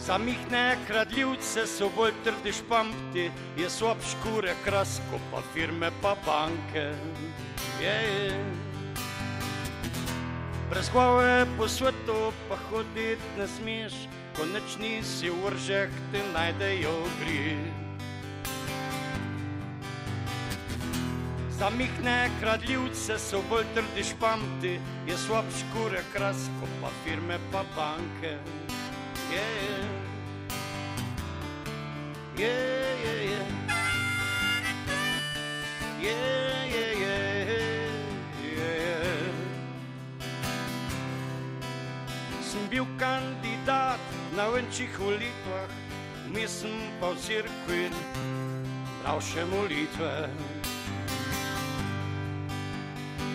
[0.00, 3.26] Samih ne kradljivce so bolj trdi špampti,
[3.56, 6.86] je slab škure krasko, pa firme pa banke.
[7.82, 8.44] Je, je.
[10.70, 13.92] Brez glave po svetu pa hoditi ne smeš,
[14.36, 17.70] ko neč nisi v vržeh te najdejo grid.
[21.58, 28.38] Samih ne kradljivce so bolj trdi špampti, je slab škure krasko, pa firme pa banke.
[29.30, 29.36] Je.
[32.36, 33.46] yeah, yeah, yeah.
[36.00, 37.46] Yeah, yeah, yeah,
[38.42, 39.30] yeah.
[42.42, 44.00] Sem bil kandidat
[44.34, 45.70] na venčih volitvah,
[46.34, 47.86] mislim pa v cirkvi,
[49.02, 50.26] prav še molitve.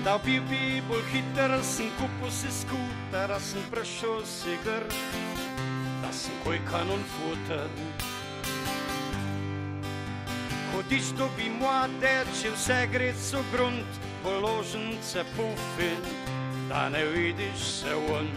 [0.03, 5.64] Da bi bil bolj hiter, sem kupil si skuter, sem prišel si gr, da
[6.15, 7.67] sem koj kanon futer.
[10.71, 15.91] Hodiš to bi mlade, če vse gre so grunt, položen se pufi,
[16.69, 18.27] da ne vidiš se on.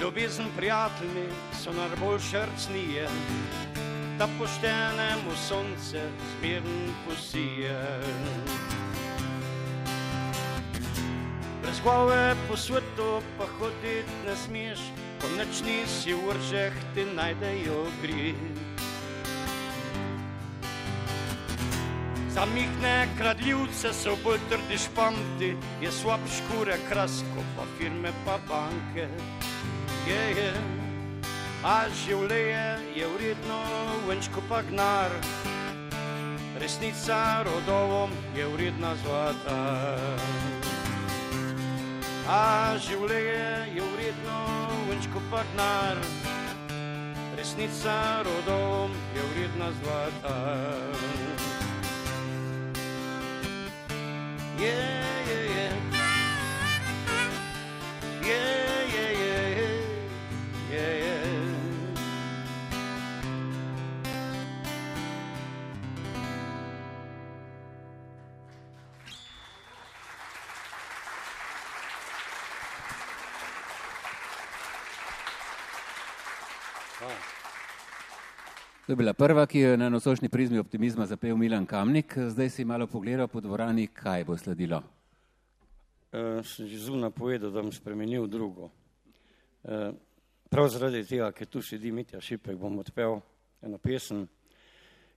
[0.00, 1.28] Ljubezen prijatelji
[1.62, 3.08] so najboljše rcnije,
[4.18, 8.00] da poštenemu sonce zmirn posije.
[11.62, 14.80] Brez glave po svetu pa hoditi ne smeš,
[15.20, 18.40] ko neč nisi v vržeh ti najdejo grih.
[22.34, 25.50] Samih ne kradljivce so bolj trdi špamti,
[25.82, 29.08] je slab škure krasko, pa firme pa banke.
[30.08, 30.52] Je, je.
[31.60, 33.60] A življenje je vredno,
[34.08, 35.12] venčko pa gnar,
[36.56, 40.59] resnica rodovom je vredna zlata.
[42.30, 44.36] A življenje je vredno,
[44.86, 45.98] venčko pa gnar,
[47.34, 50.36] resnica rodovom je vredna zlata.
[54.60, 55.74] yeah, yeah, yeah.
[58.22, 58.69] Yeah, yeah,
[78.90, 82.14] To je bila prva, ki je na nosošni prizmi optimizma zapel Milan Kamnik.
[82.18, 84.82] Zdaj si malo pogledal po dvorani, kaj bo sledilo.
[86.10, 88.66] Uh, sem že zunaj povedal, da bom spremenil drugo.
[89.62, 89.94] Uh,
[90.50, 93.20] prav zaradi tega, ker tu sedi Mitja Šipek, bom odpel
[93.62, 94.26] eno pesem,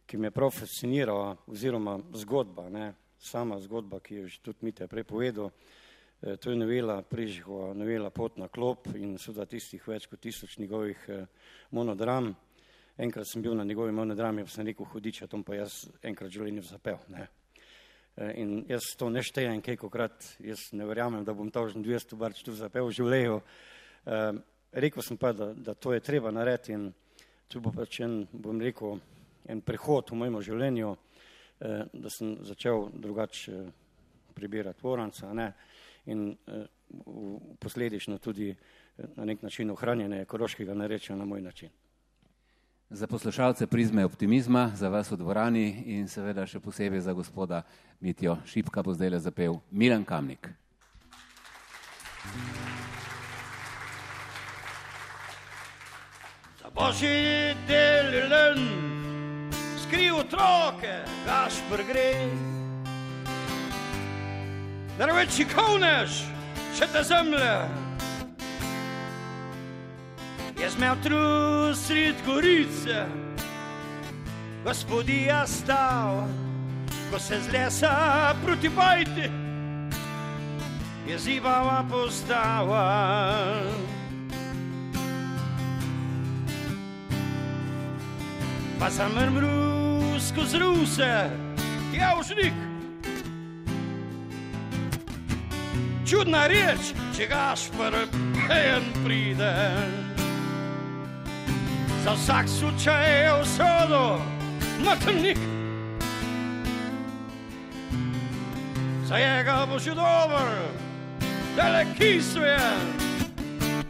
[0.06, 2.94] ki me je prav fascinirala, oziroma zgodba, ne?
[3.18, 5.50] sama zgodba, ki je že tudi Mitja prepovedal.
[5.50, 10.60] Uh, to je novela Prižihova, novela Pot na klop in seveda tistih več kot tisoč
[10.62, 11.26] njegovih uh,
[11.72, 12.36] monodram
[12.98, 16.38] enkrat sem bil na njegovi monodrami, pa sem rekel, hudič, to pa jaz enkrat v
[16.38, 17.00] življenju zapel.
[17.10, 17.28] Ne.
[18.16, 21.80] E, in jaz to ne štejem, kaj kokrat, jaz ne verjamem, da bom to že
[21.80, 23.40] 200 barč tu zapel v življenju,
[24.06, 24.36] Uh,
[24.72, 26.90] rekel sem pa, da, da to je treba narediti in
[27.48, 28.98] to bo pač en, bom rekel,
[29.48, 33.70] en prehod v mojem življenju, uh, da sem začel drugače uh,
[34.36, 35.54] prebirati voranca ne?
[36.12, 36.66] in uh,
[37.64, 41.72] posledično tudi uh, na nek način ohranjene ekološkega narečja na moj način.
[42.96, 47.64] Za poslušalce prizme optimizma, za vas v dvorani in seveda še posebej za gospoda
[47.98, 50.46] Mitjo Šipka bo zdaj le zapel Milan Kamnik.
[56.62, 58.62] Za božji delen,
[59.82, 60.94] skri otroke,
[61.26, 62.14] Gašpr gre.
[65.02, 66.22] Narveči kovneš,
[66.78, 67.58] še te zemlje,
[70.64, 73.06] Jaz imel trus sred gorice,
[74.64, 76.24] gospodija stal,
[77.12, 79.28] ko se z lesa proti bajti,
[81.08, 82.86] je zivava postava.
[88.80, 91.12] Pa sem mrmru skozi ruse,
[91.92, 92.56] ja užnik.
[96.08, 100.13] Čudna reč, če gaš prpen pride
[102.04, 104.20] za vsak slučaj je usodo
[104.86, 105.38] matrnik.
[109.06, 110.52] Za njega bo že dober,
[111.56, 112.60] da le kisuje,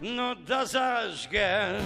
[0.02, 1.80] no da zažge.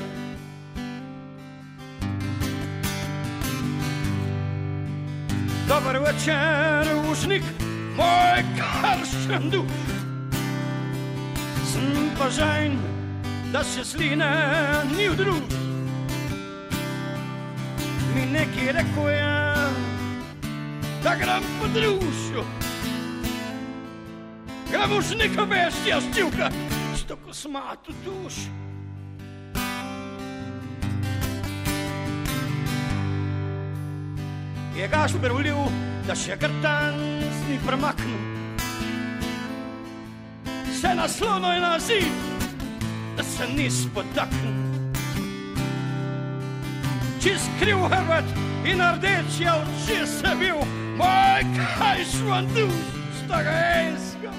[5.68, 7.44] Dober večer, užnik,
[7.98, 9.72] moj karšen duš.
[11.74, 12.80] Sem pa žajn,
[13.52, 14.34] da se sline
[14.98, 15.67] ni v družbi
[18.16, 19.56] mi nekaj rekel, ja,
[21.04, 22.44] da grem po družju.
[24.72, 25.16] Grem už
[25.50, 26.50] več, jaz čuka,
[26.98, 28.36] što ko smatu duš.
[34.78, 35.58] Je gaš prulil,
[36.08, 37.00] da še grtan
[37.50, 38.22] ni premaknil.
[40.82, 42.14] Se naslono je na zid,
[43.18, 44.67] da se nis potaknil
[47.28, 48.24] čist kriv hrvat
[48.66, 50.60] in rdeč je oči se bil,
[50.98, 52.68] moj kaj švandu,
[53.20, 53.52] staga
[53.84, 54.32] enska,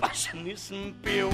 [0.00, 1.30] pa še nisem pil.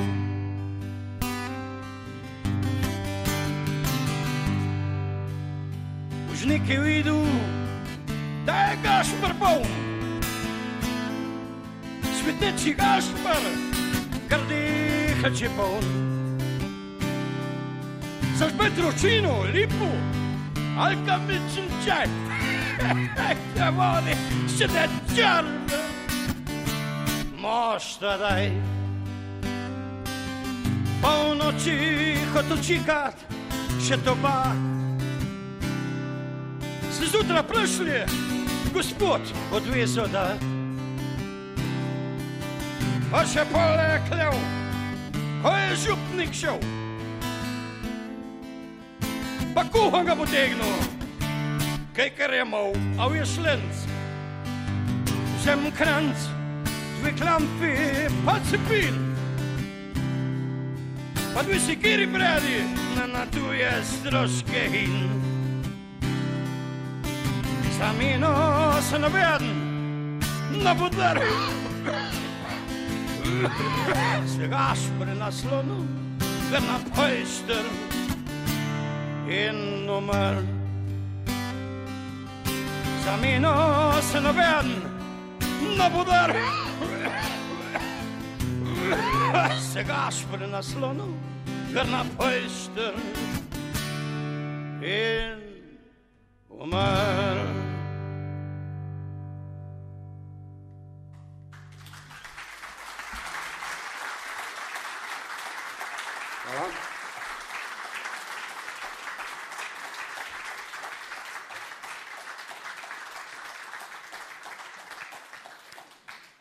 [6.32, 7.16] Už nekaj vidu,
[8.44, 9.72] da je gašpr poln,
[12.20, 13.48] svetneči gašpr,
[14.28, 15.88] grdiha če poln.
[18.38, 18.76] Zažbet
[20.78, 22.06] ročino, lipo, ali kam bičem čaj,
[23.56, 24.14] da vodi
[24.58, 25.78] še te črne.
[27.38, 28.50] Moš tadaj,
[31.00, 33.14] polnoči hotel čikat,
[33.80, 34.52] še to pa.
[36.90, 38.02] Se zjutraj prišli,
[38.74, 39.20] gospod,
[39.52, 40.36] odvezo da.
[43.10, 44.34] Pa še poleklev,
[45.42, 46.77] ko je župnik šel
[49.58, 50.74] pa kuham ga potegnil,
[51.90, 53.80] kaj kar je mal, a je šlenc.
[55.42, 56.26] Sem kranc,
[57.00, 57.72] dve klampi,
[58.26, 58.94] pa cepin.
[61.34, 62.62] Pa dve si kiri bredi,
[62.94, 64.96] na na tu je stroške in.
[67.78, 68.32] Samino
[68.90, 69.50] se naveden,
[70.62, 71.18] na budar.
[74.26, 75.82] Se gaš pre naslonu,
[76.50, 77.66] ver na pojster
[79.28, 80.44] in umrl.
[83.04, 84.68] Za mino se noben
[85.78, 86.32] ne bo dar,
[89.72, 91.14] se gaš pri naslonu,
[91.72, 92.94] ker na pojšter
[94.82, 95.40] in
[96.48, 97.58] umrl.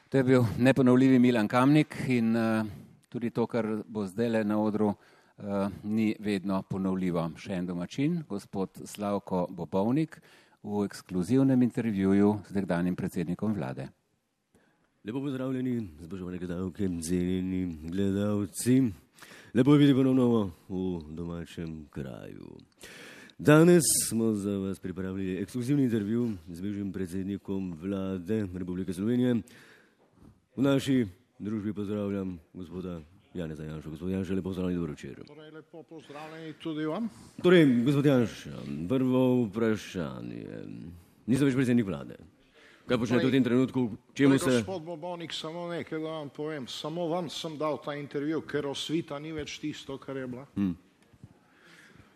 [0.10, 2.66] To je bil neponovljivi Milan Kamnik in uh,
[3.10, 7.26] tudi to, kar bo zdaj le na odru, uh, ni vedno ponovljivo.
[7.36, 10.16] Še en domačin, gospod Slavko Bobovnik,
[10.64, 13.90] v ekskluzivnem intervjuju z nekdanjim predsednikom vlade.
[15.04, 18.80] Lepo pozdravljeni, spoštovane gledalke, cenjeni gledalci.
[19.60, 22.56] Lepo je biti ponovno v domačem kraju.
[23.38, 29.42] Danes smo za vas pripravili ekskluzivni intervju z bivšim predsednikom vlade Republike Slovenije.
[30.58, 31.06] V naši
[31.40, 33.02] družbi pozdravljam gospoda
[33.34, 33.90] Janeza Janša.
[33.90, 35.20] Gospod Janša, lepo pozdravljeni, dobro večer.
[35.28, 37.10] Torej, lepo pozdravljeni tudi vam.
[37.44, 40.46] Torej, gospod Janša, prvo vprašanje.
[41.26, 42.18] Nisem več predsednik vlade.
[42.90, 43.84] Kaj počnete v tem trenutku?
[44.18, 44.64] Čemu torej, se...
[44.66, 46.66] Gospod Bobonik, samo nekaj, da vam povem.
[46.68, 50.48] Samo vam sem dal ta intervju, ker osvita ni več tisto, kar je bila.
[50.56, 50.74] Hm.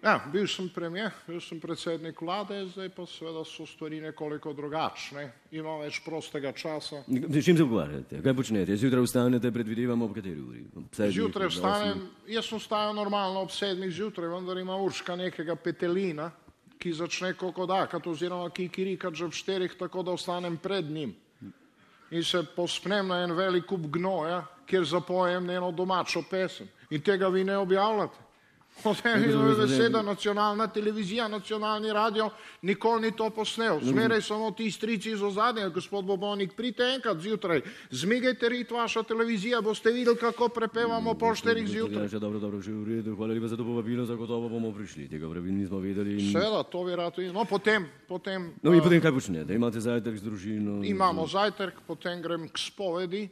[0.02, 5.28] Ja, bil sem premijer, bil sem predsednik vlade, zdaj pa seveda so stvari nekoliko drugačne.
[5.54, 7.04] Imam več prostega časa.
[7.06, 8.22] S čim se ukvarjate?
[8.26, 8.78] Kaj počnete?
[8.82, 10.64] Zjutraj vstanete, predvidevamo ob kateri uri?
[10.90, 12.02] Sedmih, Zjutraj vstanem,
[12.34, 16.32] jaz sem vstajal normalno ob sedmih zjutraj, vendar ima Urška nekega petelina,
[16.82, 21.14] ki začne kokodakati oziroma kikirikati že ob štirih, tako da vstanem pred njim.
[22.12, 26.68] In se pospnem na en velik kup gnoja, kjer zapojem eno domačo pesem.
[26.90, 28.31] In tega vi ne objavljate.
[28.84, 32.30] O tem je beseda nacionalna televizija, nacionalni radio,
[32.62, 33.80] nikoli ni to posnel.
[33.84, 37.62] Zmeraj samo ti strici iz ozadja, gospod Bobonik, pridite enkrat zjutraj,
[37.92, 42.04] zmigajte rit vaša televizija, boste videli, kako prepevamo štirih Gospod zjutraj.
[42.04, 43.16] Janša, dobro, dobro, že v redu.
[43.16, 45.08] Hvala lepa za to povabilo, zagotovo bomo prišli.
[45.10, 46.18] Tega pravi nismo vedeli.
[46.18, 46.32] In...
[46.32, 47.34] Seveda, to bi rad videl.
[47.34, 49.54] No, potem, potem No in eh, potem kaj počnete?
[49.54, 50.82] Imate zajtrk z družino?
[50.84, 53.30] imamo zajtrk, potem grem k spovedi,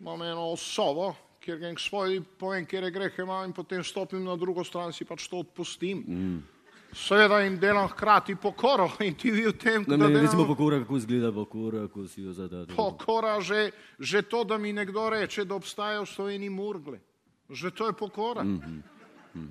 [0.00, 1.14] imam eno osovo,
[1.46, 5.06] kjer grem k spovedi, povem, kje grehe imam in potem stopim na drugo stran, si
[5.06, 6.02] pač to odpustim.
[6.02, 6.38] Mm.
[6.96, 10.80] Seveda in delam hkrati pokoro in ti vi v tem, No, da ne, recimo pokora,
[10.82, 12.74] kako izgleda pokora, ko si jo zadate.
[12.74, 13.70] pokora, že,
[14.00, 16.98] že to, da mi nekdo reče, da obstajajo v Sloveniji murgle.
[17.50, 18.42] Že to je pokora.
[18.42, 18.82] Mhm.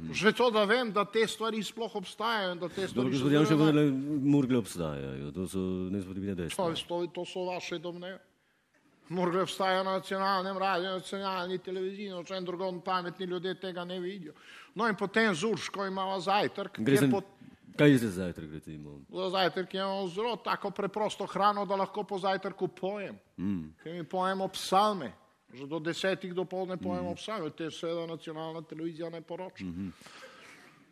[0.09, 3.91] Že to, da vem, da te stvari sploh obstajajo gospod Janša, vendarle
[4.25, 5.29] murgle obstajajo.
[5.29, 5.61] To so
[5.93, 6.73] nespodobine dejstva.
[6.73, 8.17] To, to, to so vaše domneve.
[9.09, 13.99] Morda obstajajo na nacionalnem radiju, na nacionalni televiziji, na čem drugom pametni ljudje tega ne
[13.99, 14.33] vidijo.
[14.75, 16.79] No in potem z Urško imamo zajtrk,
[17.77, 18.99] Kaj je za zajtrk, recimo?
[19.09, 23.17] za zajtrk imamo zelo tako preprosto hrano, da lahko po zajtrku pojem.
[23.37, 23.75] Mm.
[23.83, 25.11] Ker mi pojemo psalme,
[25.53, 29.63] že do desetih dopoldne pojemo psalme, te seveda nacionalna televizija ne poroča.
[29.63, 29.89] Mhm.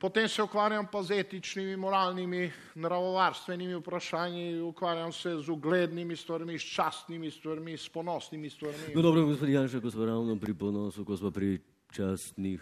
[0.03, 6.65] Potem se ukvarjam pa z etičnimi, moralnimi, naravovarstvenimi vprašanji, ukvarjam se z uglednimi stvarmi, s
[6.75, 8.91] častnimi stvarmi, s ponosnimi stvarmi.
[8.95, 11.61] No dobro, gospod Janša, ko smo ravno pri ponosu, ko smo pri
[11.95, 12.59] častnih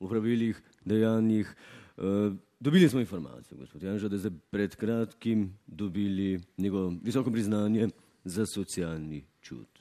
[0.00, 1.54] upravilih, dejanjih,
[1.96, 7.88] uh, dobili smo informacijo, gospod Janša, da ste pred kratkim dobili njegovo visoko priznanje
[8.24, 9.78] za socialni čut.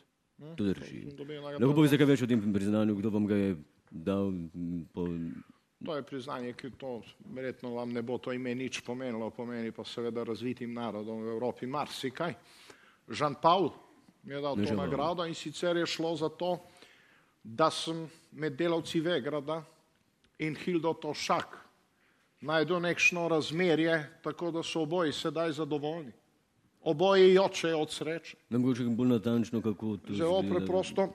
[0.58, 1.08] To drži.
[1.58, 3.56] Lahko poveste kaj več o tem priznanju, kdo vam ga je
[3.90, 4.30] dal
[4.94, 5.10] po...
[5.82, 9.84] To je priznanje, ki to verjetno vam ne bo to ime nič pomenilo, pomeni pa
[9.84, 12.34] seveda razvitim narodom v Evropi marsikaj.
[13.10, 13.72] Žan Paul
[14.24, 14.78] mi je dal Ne, to Paul.
[14.78, 16.60] nagrado in sicer je šlo za to,
[17.44, 19.64] da sem med delavci Vegrada
[20.40, 21.58] in Hildo Tošak
[22.42, 26.12] najdel nekšno razmerje, tako da so oboji sedaj zadovoljni.
[26.84, 28.38] Oboji jočejo od sreče.
[28.50, 30.56] Mogoče bolj natančno, kako to Zelo izgleda.
[30.56, 31.10] preprosto.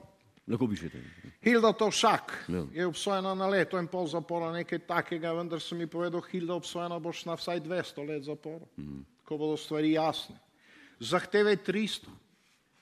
[0.47, 0.97] Lahko pišete.
[1.41, 2.63] Hilda Tovšak Ja.
[2.73, 6.99] je obsojena na leto in pol zapora, nekaj takega, vendar sem mi povedal, Hilda obsojena
[6.99, 9.01] boš na vsaj 200 let zapora, Mhm.
[9.25, 10.35] ko bodo stvari jasne.
[10.99, 12.07] Zahteve je 300.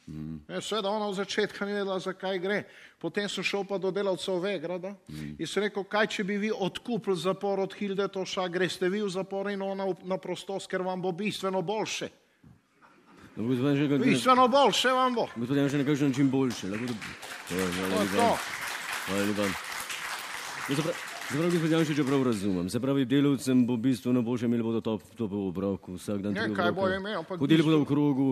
[0.07, 0.37] Mhm.
[0.47, 2.63] Ja, Seveda ona v začetku ni vedela, zakaj gre.
[2.99, 5.35] Potem sem šel pa do delavcev Vegrada Mhm.
[5.39, 9.09] in sem rekel, kaj če bi vi odkupili zapor od Hilde Tovšak, greste vi v
[9.09, 12.09] zapor in ona na prostost, ker vam bo bistveno boljše.
[13.35, 15.27] No, kaj- Bistveno boljše vam bo.
[15.35, 16.67] Gospod Janša, na kakšen način boljše.
[16.67, 16.93] Lahko to...
[17.51, 18.37] Ja, hvala to.
[19.07, 19.47] Hvala lepa.
[20.69, 20.75] No,
[21.31, 25.01] pravi, gospod Janša, če prav razumem, se pravi, delavcem bo bistveno boljše, imeli bodo top,
[25.15, 28.29] top v obroku, vsak dan Nekaj bojo imeli, Hodili bodo v krogu.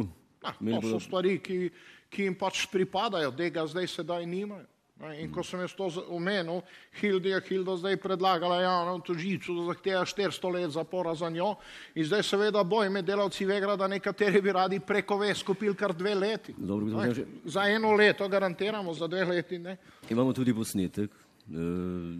[0.61, 1.69] Imeli to so bodo- stvari, ki,
[2.09, 4.65] ki jim pač pripadajo, tega zdaj sedaj nimajo.
[5.13, 6.61] In ko sem jaz to omenil,
[6.93, 11.55] Hilda je Hilda zdaj predlagala javnemu tožilcu, da zahteva 400 let zapora za njo
[11.95, 16.13] in zdaj seveda boj med delavci Vegrada, nekateri bi radi preko ves kupili kar dve
[16.15, 16.53] leti.
[16.57, 19.77] Dobro, Ne, Janša, Za eno leto garantiramo, za dve leti ne.
[20.09, 21.53] imamo tudi posnetek eh,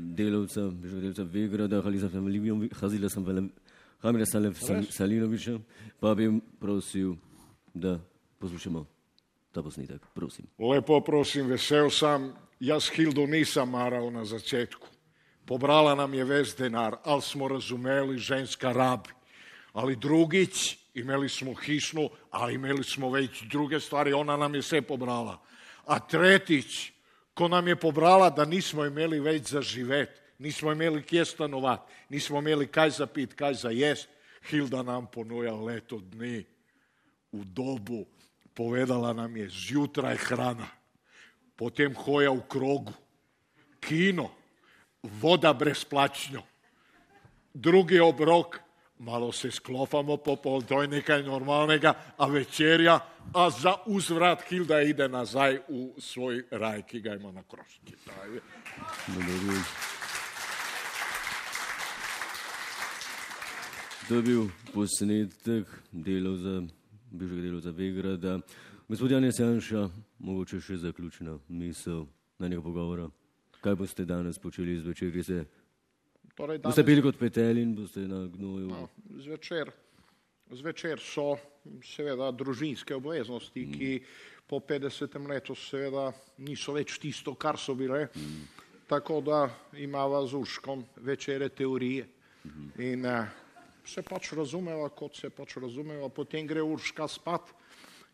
[0.10, 3.52] delavca, delavca Vegrada, Halisa Familijem, Hazila sem velem,
[4.02, 4.52] Hamira Sal-
[4.90, 5.60] Salinoviča,
[6.00, 6.28] pa bi
[6.60, 7.16] prosil,
[7.74, 8.00] da
[8.40, 8.86] poslušamo
[9.52, 10.46] ta posnetek, prosim.
[10.60, 12.34] Lepo prosim, vesel sem,
[12.64, 14.88] jaz Hildo nisem maral na začetku.
[15.44, 19.12] Pobrala nam je ves denar, ali smo razumeli, ženska rabi.
[19.74, 24.82] Ali drugič, imeli smo hišno, ali imeli smo več druge stvari, ona nam je vse
[24.82, 25.42] pobrala.
[25.86, 26.94] A tretjič,
[27.34, 32.40] ko nam je pobrala, da nismo imeli več za živeti, nismo imeli kje stanovati, nismo
[32.40, 34.08] imeli kaj za pit, kaj za jesti,
[34.44, 36.44] Hilda nam ponuja leto dni
[37.32, 38.04] v dobu,
[38.54, 40.68] povedala nam je zjutraj hrana,
[41.56, 42.94] potem hoja v krogu,
[43.80, 44.30] kino,
[45.04, 46.44] voda brezplačno,
[47.54, 48.60] drugi obrok,
[49.00, 53.00] malo se sklopamo popol, to je nekaj normalnega, a večerja,
[53.34, 57.94] a za uzvrat Hilda ide nazaj v svoj raj, ki ga ima na kroški.
[64.08, 66.62] To je bil posnetek delov za,
[67.12, 68.40] bivšega delov za Vegrada.
[68.90, 72.04] Gospod Janes Janša, mogoče še zaključna misel
[72.40, 73.06] na nekaj pogovora.
[73.64, 75.38] Kaj boste danes počeli zvečer, ki se
[76.36, 78.68] Torej, boste danes- pili kot petelj in boste na gnoju?
[78.68, 78.90] No,
[79.24, 79.72] zvečer,
[80.52, 81.38] zvečer so
[81.84, 84.04] seveda družinske obveznosti, ki
[84.48, 85.28] po 50.
[85.28, 88.10] letu seveda niso več tisto, kar so bile.
[88.88, 92.06] Tako da imava z Urškom večere teorije
[92.78, 93.28] in eh,
[93.86, 97.54] se pač razumeva, kot se pač razumeva, potem gre Urška spat,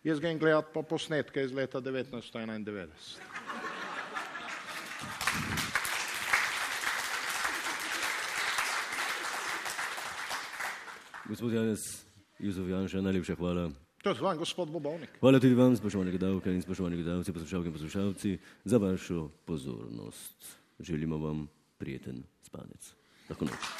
[0.04, 2.88] jaz grem gledat pa posnetke iz leta 1991.
[11.30, 11.80] Gospod Janes
[12.39, 13.70] Juzov Janša, najlepša hvala.
[14.04, 15.20] To je vam, gospod Bobovnik.
[15.20, 20.58] Hvala tudi vam, spoštovani gledalke in spoštovani gledalci, poslušalke in poslušalci, za vašo pozornost.
[20.80, 21.47] Želimo vam
[21.78, 22.93] prijeten spanec.
[23.30, 23.78] Lahko noč.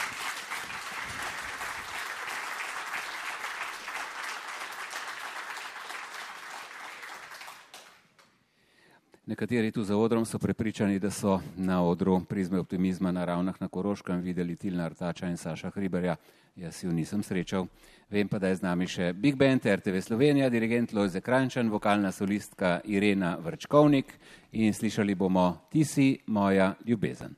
[9.30, 13.68] Nekateri tu za odrom so prepričani, da so na odru prizme optimizma na ravnah na
[13.68, 16.16] Koroškem videli Tilna Artača in Saša Hriberja.
[16.56, 17.68] Jaz ju nisem srečal.
[18.10, 22.12] Vem pa, da je z nami še Big Band RTV Slovenija, dirigent Lojze Krančan, vokalna
[22.12, 24.18] solistka Irena Vrčkovnik
[24.52, 27.36] in slišali bomo Ti si moja ljubezen.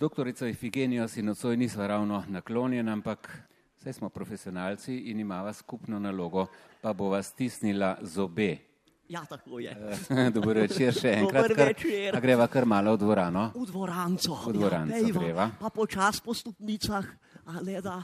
[0.00, 3.28] Doktorico Ifigenijo si nocoj nisva ravno naklonjena, ampak
[3.78, 6.46] vse smo profesionalci in imava skupno nalogo,
[6.80, 8.56] pa bova stisnila zobe.
[9.08, 9.74] Ja, tako je.
[10.34, 11.50] Dober večer še enkrat.
[11.50, 12.16] Kar- večer.
[12.16, 13.50] A greva kar malo v dvorano.
[13.54, 14.36] V dvoranco.
[14.46, 15.46] V dvoranco ja, pejva, greva.
[15.60, 17.04] Pa počas po stopnicah,
[17.46, 17.98] a ne da.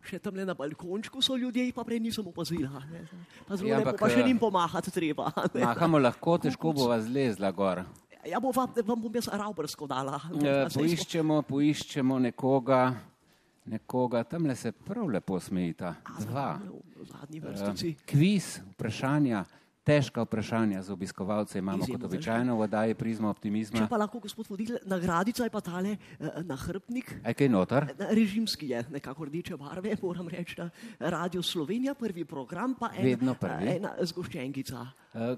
[0.00, 2.80] Še tam le na balkončku so ljudje, pa prej nisem opazila.
[2.88, 3.04] Ne.
[3.44, 5.28] Pa zelo Ja, lepo, ampak, pa še eh, njim pomahati treba.
[5.54, 5.60] ne.
[5.60, 7.84] Mahamo lahko, težko bova zlezla gor.
[8.28, 10.18] Ja, bo vam, vam bom jaz ravbrsko dala.
[10.36, 12.82] E, poiščemo, poiščemo nekoga,
[13.72, 15.94] nekoga, tam le se prav lepo smejita.
[16.28, 16.50] Dva.
[16.60, 19.46] Eh, Kviz, vprašanja,
[19.88, 23.86] težka vprašanja za obiskovalce imamo Izjemno kot običajno v oddaji Prizma Če optimizma.
[23.88, 27.14] pa lahko gospod voditelj, nagradica je pa tale eh, nahrbtnik.
[27.24, 27.88] Aj kaj noter?
[28.10, 30.68] Režimski je, nekako rdeče barve, moram reči, da
[31.16, 33.76] Radio Slovenija, prvi program, pa ena, prvi.
[33.80, 34.86] ena zgoščenkica.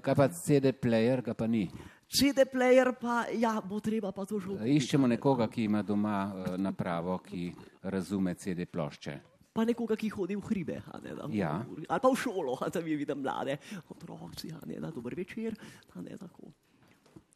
[0.03, 1.69] Kaj pa CD player, ga pa ni.
[2.13, 4.37] CD player pa, ja, bo treba pa to.
[4.59, 7.47] Eh, Iščemo nekoga, ki ima doma eh, napravo, ki
[7.83, 9.15] razume CD plošče.
[9.53, 11.51] Pa nekoga, ki hodi v hribe, ne, da, Ja.
[11.87, 13.57] ali pa v šolo, da mi vidim mlade
[13.87, 15.53] otroci, ne, da dober večer,
[15.95, 16.49] ne tako.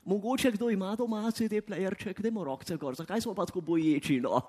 [0.05, 4.41] Mogoče kdo ima doma CD playerček, dajmo rokce gor, zakaj smo pa tako boječi, no?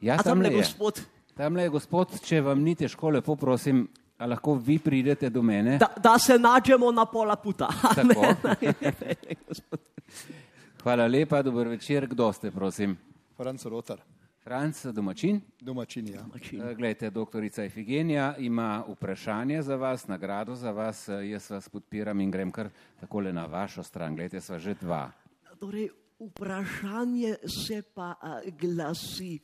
[0.00, 0.56] Ja, tamle je.
[0.56, 1.00] gospod,
[1.34, 3.86] Tamle je gospod, če vam ni težko, lepo prosim,
[4.22, 5.78] a lahko vi pridete do mene.
[5.78, 7.68] da, da se nađemo na pola puta.
[7.94, 8.34] Tako.
[10.82, 12.96] Hvala lepa, dober večer, kdo ste, prosim?
[13.36, 14.00] Franc Rotar,
[14.44, 15.40] Franc, domačin.
[15.60, 16.08] domačin.
[16.08, 16.20] Ja.
[16.70, 21.08] Eh, Glejte, doktorica Ifigenija ima vprašanje za vas, nagrado za vas.
[21.08, 22.68] Eh, Jaz vas podpiram in grem kar
[23.00, 24.16] takole na vašo stran.
[24.16, 25.10] Glejte, sva že dva.
[25.60, 25.88] Torej,
[26.26, 28.14] vprašanje se pa
[28.60, 29.38] glasi.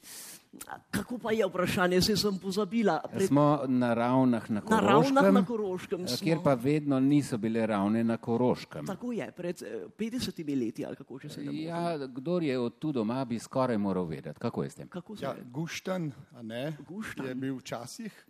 [0.91, 3.01] Kako pa je vprašanje, se sem pozabila.
[3.27, 7.67] Smo na ravnah na Na Ravnah Koroškem, na Koroškem eh, kjer pa vedno niso bile
[7.67, 8.87] ravne na Koroškem.
[8.87, 11.63] Tako je, pred eh, 50 leti ali kako če se ne.
[11.63, 14.41] Ja, kdor je od tu doma, bi skoraj moral vedeti.
[14.41, 14.89] Kako je s tem?
[14.89, 17.27] Kako Ja, Guštan, a ne, Guštan.
[17.27, 18.25] je bil včasih.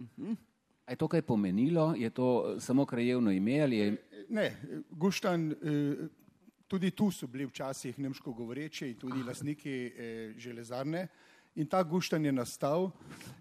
[0.86, 1.94] A je to kaj pomenilo?
[1.96, 3.96] Je to eh, samo krajevno ime ali je
[4.28, 4.56] Ne,
[4.90, 6.08] Guštan, eh,
[6.68, 11.06] tudi tu so bili včasih nemško govoreči in tudi lastniki eh, železarne.
[11.56, 12.90] In ta Guštan je nastal.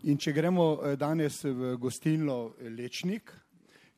[0.03, 3.33] In če gremo eh, danes v gostilno eh, Lečnik,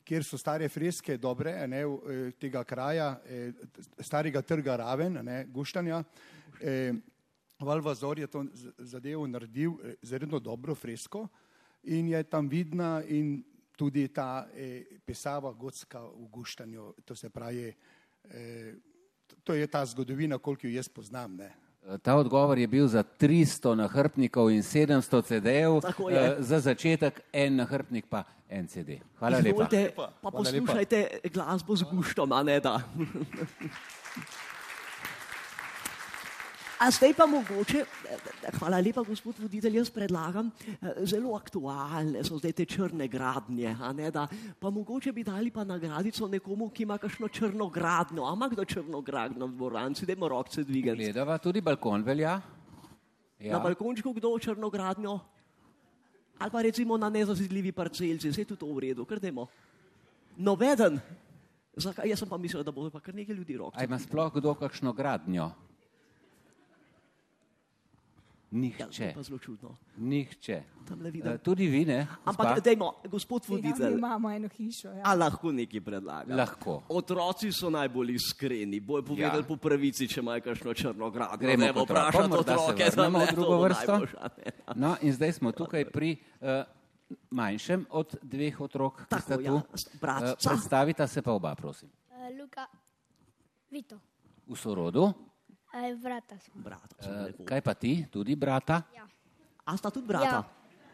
[0.03, 3.13] kjer so stare freske dobre, ne, eh, tega kraja,
[4.01, 6.03] starega trga Raven, ne, Guštanja.
[6.61, 6.93] Eh,
[7.59, 8.45] Valvazor je to
[8.77, 11.27] zadevo naredil zelo dobro fresko
[11.84, 13.43] in je tam vidna in
[13.80, 17.73] tudi ta eh, pisava gotska v Guštanju, to se pravi,
[18.23, 18.73] eh,
[19.50, 21.36] to je ta zgodovina, koliko jo jaz poznam.
[21.36, 21.50] Ne.
[21.89, 25.82] Eh, Ta odgovor je bil za 300 nahrbnikov in 700 CD-jev,
[26.12, 29.00] eh, za začetek en nahrbnik pa en CD.
[29.18, 29.50] Hvala lepa.
[29.50, 30.62] Izvolite, pa Hvala lepa.
[30.62, 32.78] poslušajte glasbo z guštom, a ne da.
[36.80, 42.38] A zdaj pa mogoče, eh, hvala lepa, gospod voditelj, jaz predlagam, eh, zelo aktualne so
[42.39, 44.27] zdaj te črne gradnje, a ne da,
[44.59, 48.65] pa mogoče bi dali pa nagradico nekomu, ki ima kakšno črno gradnjo, a ima kdo
[48.65, 51.03] črno gradnjo v dvoranci, dajmo rokce dvigati.
[51.03, 52.39] Gledava, tudi balkon velja.
[53.39, 53.57] Ja.
[53.57, 55.19] Na balkončku kdo črno gradnjo?
[56.39, 59.47] Ali pa recimo na nezazidljivi parcelci, vse je tudi to v redu, kar dajmo.
[60.38, 60.99] Noveden.
[61.75, 62.07] Zakaj?
[62.07, 63.75] Jaz sem pa mislil, da bo pa kar nekaj ljudi rok.
[63.75, 65.51] A ima sploh kdo kakšno gradnjo?
[68.52, 68.88] Ja, Nihče.
[68.89, 69.78] to je pa zelo čudno.
[69.95, 70.64] Nihče.
[71.24, 72.08] Eh, Tudi vi ne?
[72.26, 73.93] Ampak dajmo, gospod Ja, voditelj.
[73.93, 74.88] imamo eno hišo.
[74.89, 75.02] Ja.
[75.04, 76.36] A lahko nekaj predlaga?
[76.36, 76.82] Lahko.
[76.89, 79.45] Otroci so najbolj iskreni, bojo povedali Ja.
[79.45, 81.38] po pravici, če imajo kakšno črno gradnjo.
[81.38, 83.91] Gremo Ne bo vprašati otroke, tamle, v drugo to vrsto.
[83.91, 84.30] najboljša.
[84.76, 86.10] No, in zdaj smo tukaj pri
[86.41, 86.66] uh,
[87.30, 89.62] manjšem od dveh otrok, ki Tako, sta ja, tu.
[90.02, 90.26] bratca.
[90.32, 91.89] Eh, predstavita se pa oba, prosim.
[92.10, 92.66] Uh, Luka,
[93.70, 94.00] Vito,
[94.47, 95.14] V sorodu.
[95.72, 96.53] Uh, vrata smo.
[96.57, 98.82] Brata, Uh, kaj pa ti, tudi brata?
[98.91, 99.05] Ja.
[99.63, 100.43] A sta tudi brata?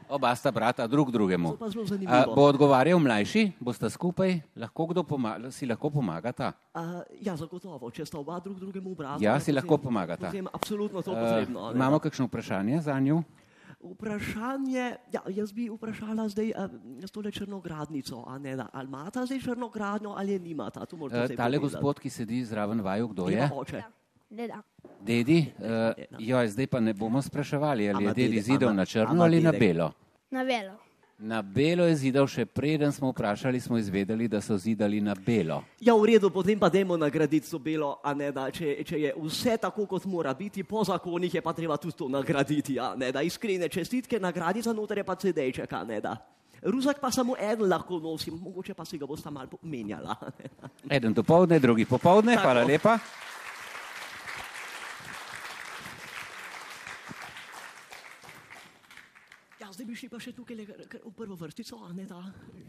[0.05, 1.57] Oba sta brata drug drugemu.
[1.57, 2.35] A, zanimivo.
[2.35, 6.53] bo odgovarjal mlajši, boste skupaj, lahko kdo pomaga, si lahko pomagata?
[6.71, 9.17] Uh, ja, zagotovo, če sta oba drug drugemu brata.
[9.17, 10.27] Ja, si potem- lahko pomagata.
[10.27, 11.59] Potem absolutno to Eh, potrebno.
[11.63, 11.73] ne.
[11.73, 13.23] imamo kakšno vprašanje za njo?
[13.81, 16.53] Vprašanje, ja, jaz bi vprašala zdaj
[16.99, 20.85] s tole črnogradnico, a ne da, ali imata zdaj črnogradnjo ali je nimata.
[20.85, 21.57] Zdaj tale povedati.
[21.59, 23.37] gospod, ki sedi zraven vaju, kdo je?
[23.37, 23.81] Ja, oče.
[24.35, 24.59] Deda.
[24.99, 25.65] Dedi, uh,
[26.19, 29.23] joj, zdaj pa ne bomo spraševali, ali Ama je dedi dede, zidal ama- na črno
[29.23, 29.59] ali na dedek.
[29.61, 29.91] belo.
[30.29, 30.73] Na velo.
[31.17, 35.63] Na belo je zidal, še preden smo vprašali, smo izvedeli, da so zidali na belo.
[35.79, 39.13] Ja, v redu, potem pa dajmo nagraditi to belo, a ne da, če, če je
[39.17, 43.11] vse tako, kot mora biti, po zakonih je pa treba tudi to nagraditi, a ne
[43.11, 46.17] da, iskrene čestitke, nagradica noter je pa CD-ček, a ne da.
[46.61, 50.15] Ruzak pa samo en lahko nosi, mogoče pa si ga bosta malo menjala.
[50.89, 52.43] Eden dopoledne, drugi popovdne, Tako.
[52.43, 52.99] hvala lepa.
[59.75, 62.21] Mogoče bi šli pa še tukaj le- kar v prvo vrstico, a ne da,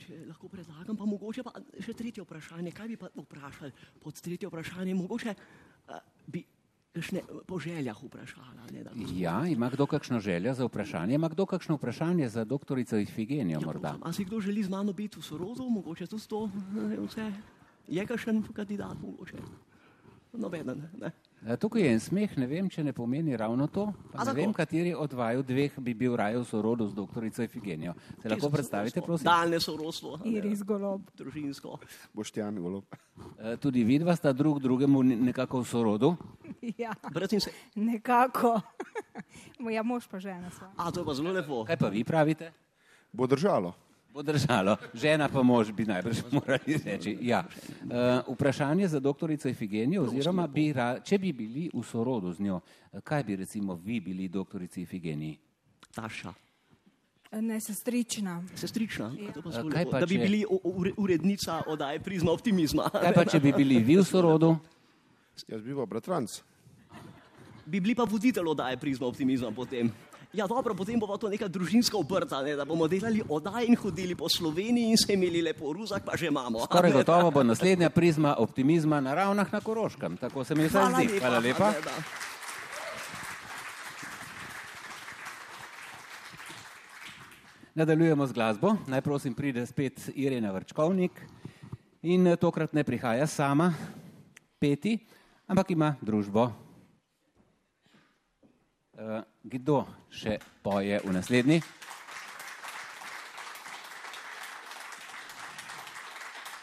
[0.02, 2.72] če lahko predlagam, pa mogoče pa še tretje vprašanje.
[2.72, 3.70] Kaj bi pa vprašali
[4.02, 4.94] pod tretje vprašanje?
[4.96, 5.34] Mogoče
[5.86, 6.42] a, bi
[6.92, 8.66] kakšne po željah vprašala.
[8.72, 11.14] Ne, da, Ja, ima kdo kakšno željo za vprašanje?
[11.14, 13.94] Ima kdo kakšno vprašanje za doktorico Ifigenijo morda?
[14.02, 17.30] A si kdo želi z mano biti v sorodu, mogoče tudi to, ne, vse.
[17.86, 19.39] Je kakšen kandidat, mogoče?
[20.35, 21.12] Nobeden, ne.
[21.47, 23.86] E, Tukaj je en smeh, ne vem, če ne pomeni ravno to.
[24.10, 27.43] Pa A ne vem, kateri od vaju dveh bi bil raje v sorodu z doktorico
[27.43, 27.94] Ifigenijo.
[28.18, 29.31] Se lahko predstavite, prosim?
[29.31, 30.18] Daljne sorodstvo.
[30.27, 31.06] Iris Golob.
[31.14, 31.78] Družinsko.
[32.10, 32.90] Boštjan Golob.
[33.39, 36.16] E, Tudi vidva sta drug drugemu ne- nekako v sorodu.
[36.82, 36.90] Ja,
[37.39, 37.51] se.
[37.78, 38.59] nekako.
[39.77, 40.73] ja, mož pa žena sva.
[40.74, 41.62] A, to je pa zelo lepo.
[41.62, 42.51] Kaj pa vi pravite?
[43.12, 43.85] Bo držalo.
[44.16, 44.80] Bo držalo.
[44.97, 47.18] Žena pa mož bi najbrž morali reči.
[47.20, 47.44] Ja.
[47.84, 52.60] Uh, vprašanje za doktorico Ifigenijo, oziroma bi ra, če bi bili v sorodu z njo,
[52.93, 55.36] eh, kaj bi recimo vi bili doktorici Ifigeniji?
[55.93, 56.32] Taša.
[57.40, 58.40] Ne, sestrična.
[58.55, 59.36] Sestrična, ja.
[59.68, 60.44] Kaj pa Da bi če- bili
[60.97, 62.88] urednica oddaje Prizma optimizma.
[63.05, 64.56] Kaj pa, če bi bili vi v sorodu?
[65.44, 66.40] Jaz bi bil bratranc.
[67.66, 69.93] Bi bili pa voditelj oddaje Prizma optimizma potem.
[70.36, 73.76] Ja, dobro, potem bo pa to neka družinska obrta, ne, da bomo delali oddaje in
[73.80, 76.60] hodili po Sloveniji in se imeli lepo ruzak, pa že imamo.
[76.68, 80.16] Skoraj gotovo bo naslednja prizma optimizma na ravnah na Koroškem.
[80.20, 81.08] Tako se mi Hvala zdi.
[81.08, 81.20] lepa.
[81.24, 81.70] Hvala lepa.
[81.72, 81.96] Da, da.
[87.74, 88.76] Nadaljujemo z glasbo.
[88.86, 91.12] Naj prosim pride spet Irena Vrčkovnik
[92.02, 93.72] in eh, tokrat ne prihaja sama
[94.60, 94.98] peti,
[95.48, 96.52] ampak ima družbo.
[98.96, 101.62] Uh, kdo še poje v naslednji?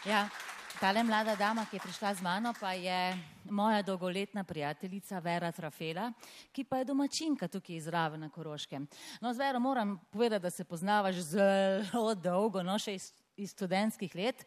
[0.04, 0.28] Ja,
[0.76, 3.16] tale mlada dama, ki je prišla z mano, pa je
[3.48, 6.10] moja dolgoletna prijateljica Vera Trafela,
[6.52, 8.84] ki pa je domačinka tukaj izraven na Koroškem.
[9.24, 14.12] No, z Vero moram povedati, da se poznavaš zelo dolgo, no še iz, iz študentskih
[14.14, 14.44] let.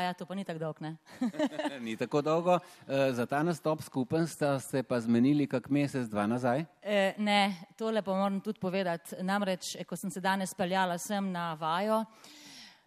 [0.00, 0.96] A ja, to pa ni tako dolgo, ne?
[1.84, 2.54] Ni tako dolgo.
[2.88, 6.64] Uh, za ta nastop skupen sta se pa zmenili kak mesec, dva nazaj.
[6.80, 9.18] E, ne, tole pa moram tudi povedati.
[9.20, 11.98] Namreč, e, ko sem se danes peljala sem na vajo,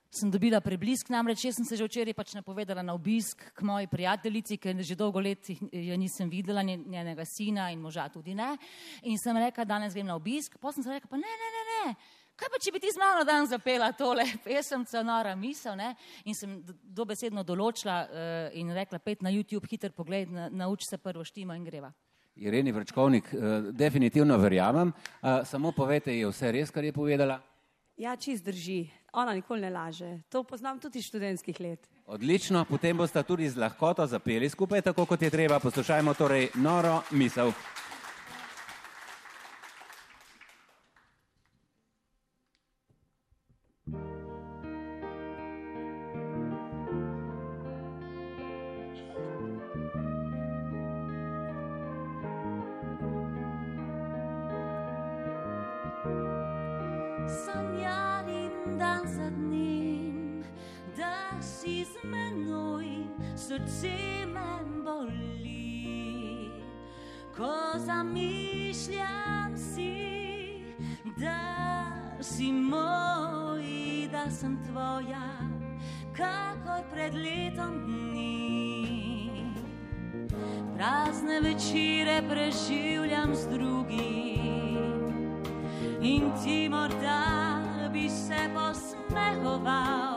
[0.10, 3.88] sem dobila preblisk, namreč jaz sem se že včeraj pač napovedala na obisk k moji
[3.90, 8.56] prijateljici, ker že dolgo let jo nisem videla, njen- njenega sina in moža tudi ne.
[9.04, 11.64] In sem rekla, danes grem na obisk, pa sem se rekla, pa ne, ne, ne,
[11.70, 11.96] ne.
[12.36, 15.94] Kaj pa, če bi ti z mano dan zapela tole pesemca, nora misel, ne?
[16.26, 20.88] In sem do- dobesedno določila uh, in rekla, pet na YouTube, hiter pogled, na, nauči
[20.90, 21.94] se prvo štimo in greva.
[22.36, 24.90] Ireni Vrčkovnik, uh, definitivno verjamem.
[25.22, 27.38] Uh, samo povejte, je vse res, kar je povedala?
[28.02, 28.88] Ja, čist drži.
[29.14, 30.24] Ona nikoli ne laže.
[30.34, 31.86] To poznam tudi iz študentskih let.
[32.10, 35.62] Odlično, potem boste tudi z lahkoto zapeli skupaj, tako kot je treba.
[35.62, 37.54] Poslušajmo torej noro misel.
[77.86, 79.30] Dni.
[80.76, 84.54] Prazne večere preživljam z drugim
[86.02, 87.24] in ti morda
[87.94, 90.13] bi se posmehoval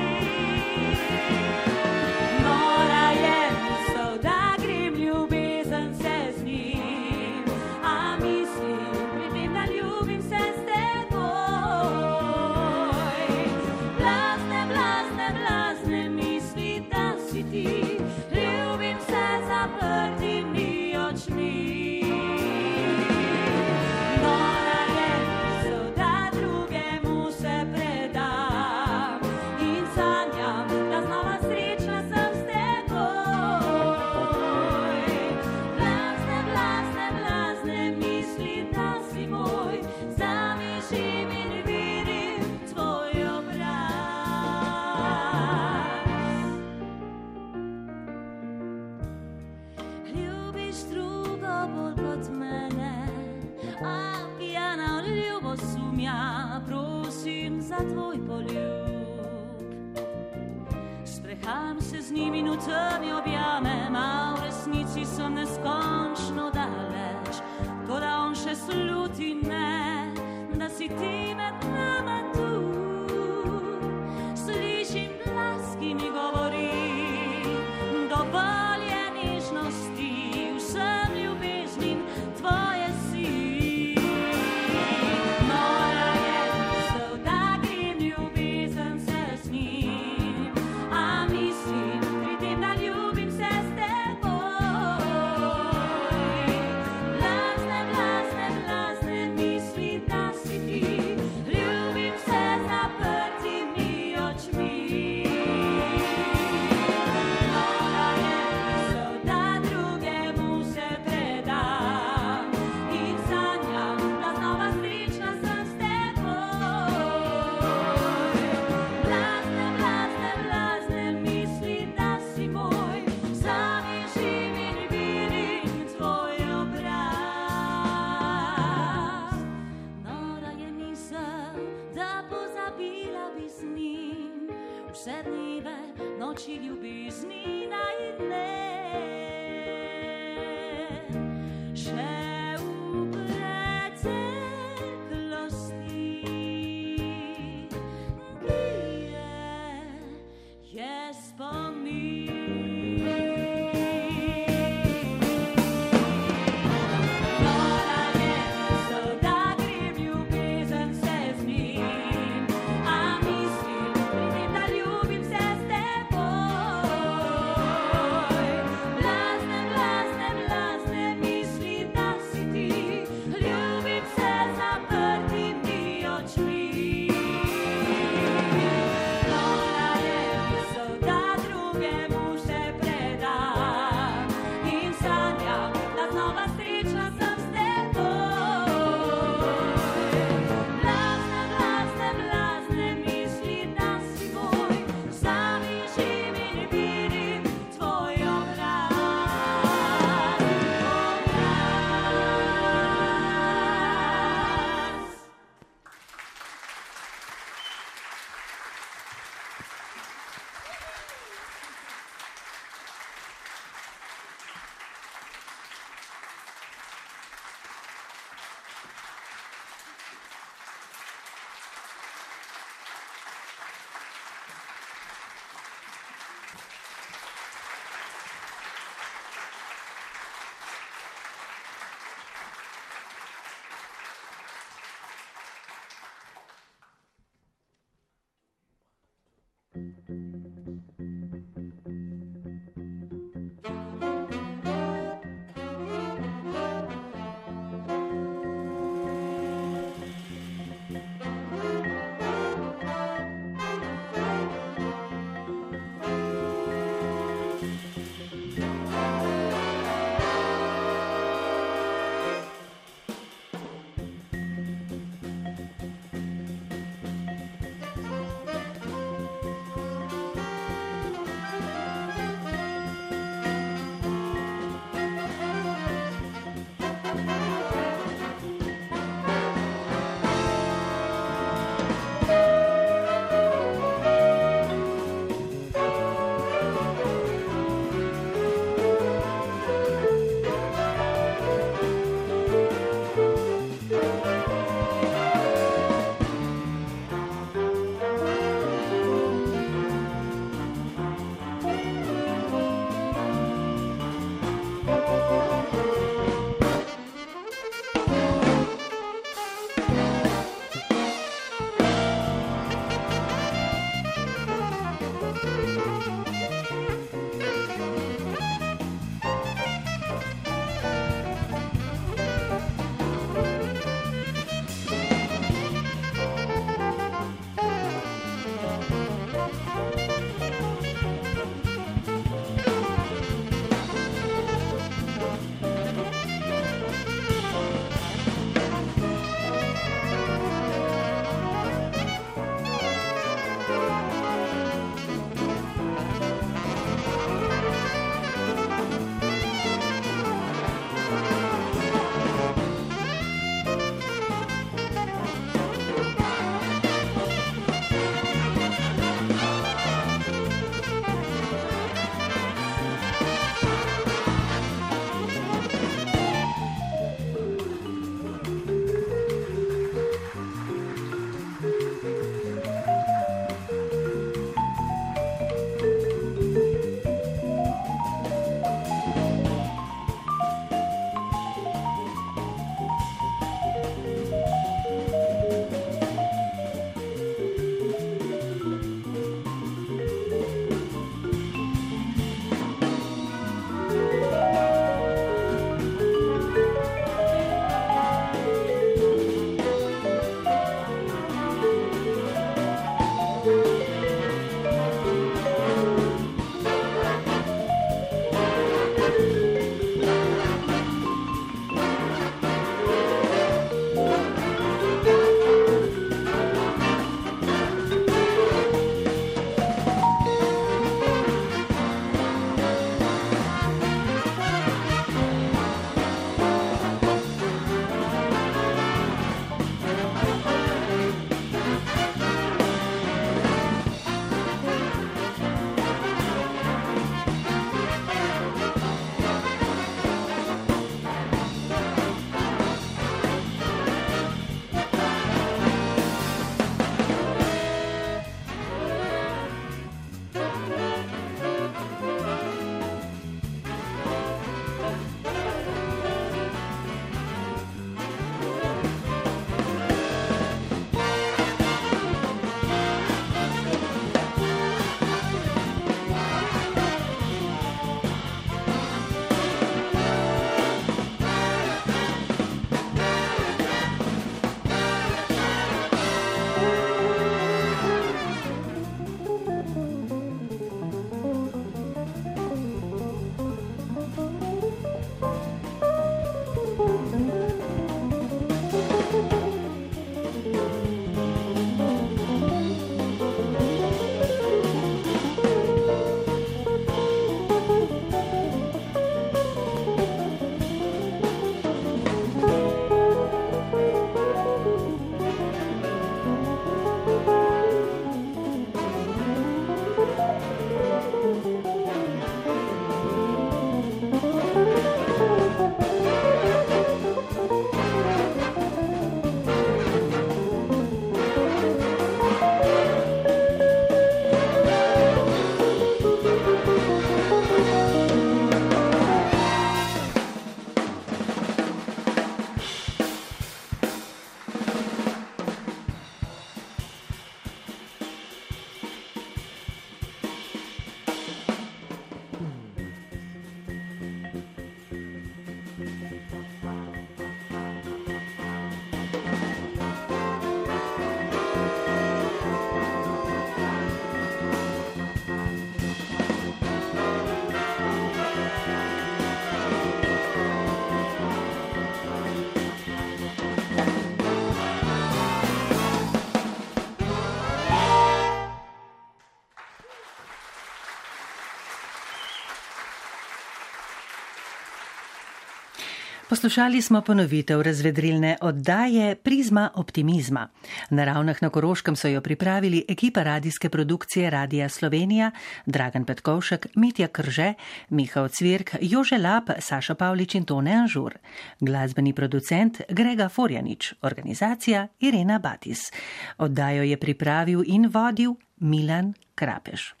[576.41, 580.47] Poslušali smo ponovitev razvedrilne oddaje Prizma optimizma.
[580.89, 585.31] Na ravnah na Koroškem so jo pripravili ekipa radijske produkcije Radija Slovenija,
[585.65, 587.53] Dragan Petkovšek, Mitja Krže,
[587.89, 591.13] Miha Cvirk, Jože Lap, Saša Pavlič in Tone Anžur.
[591.59, 595.91] Glasbeni producent Grega Forjanič, organizacija Irena Batis.
[596.37, 600.00] Oddajo je pripravil in vodil Milan Krapeš.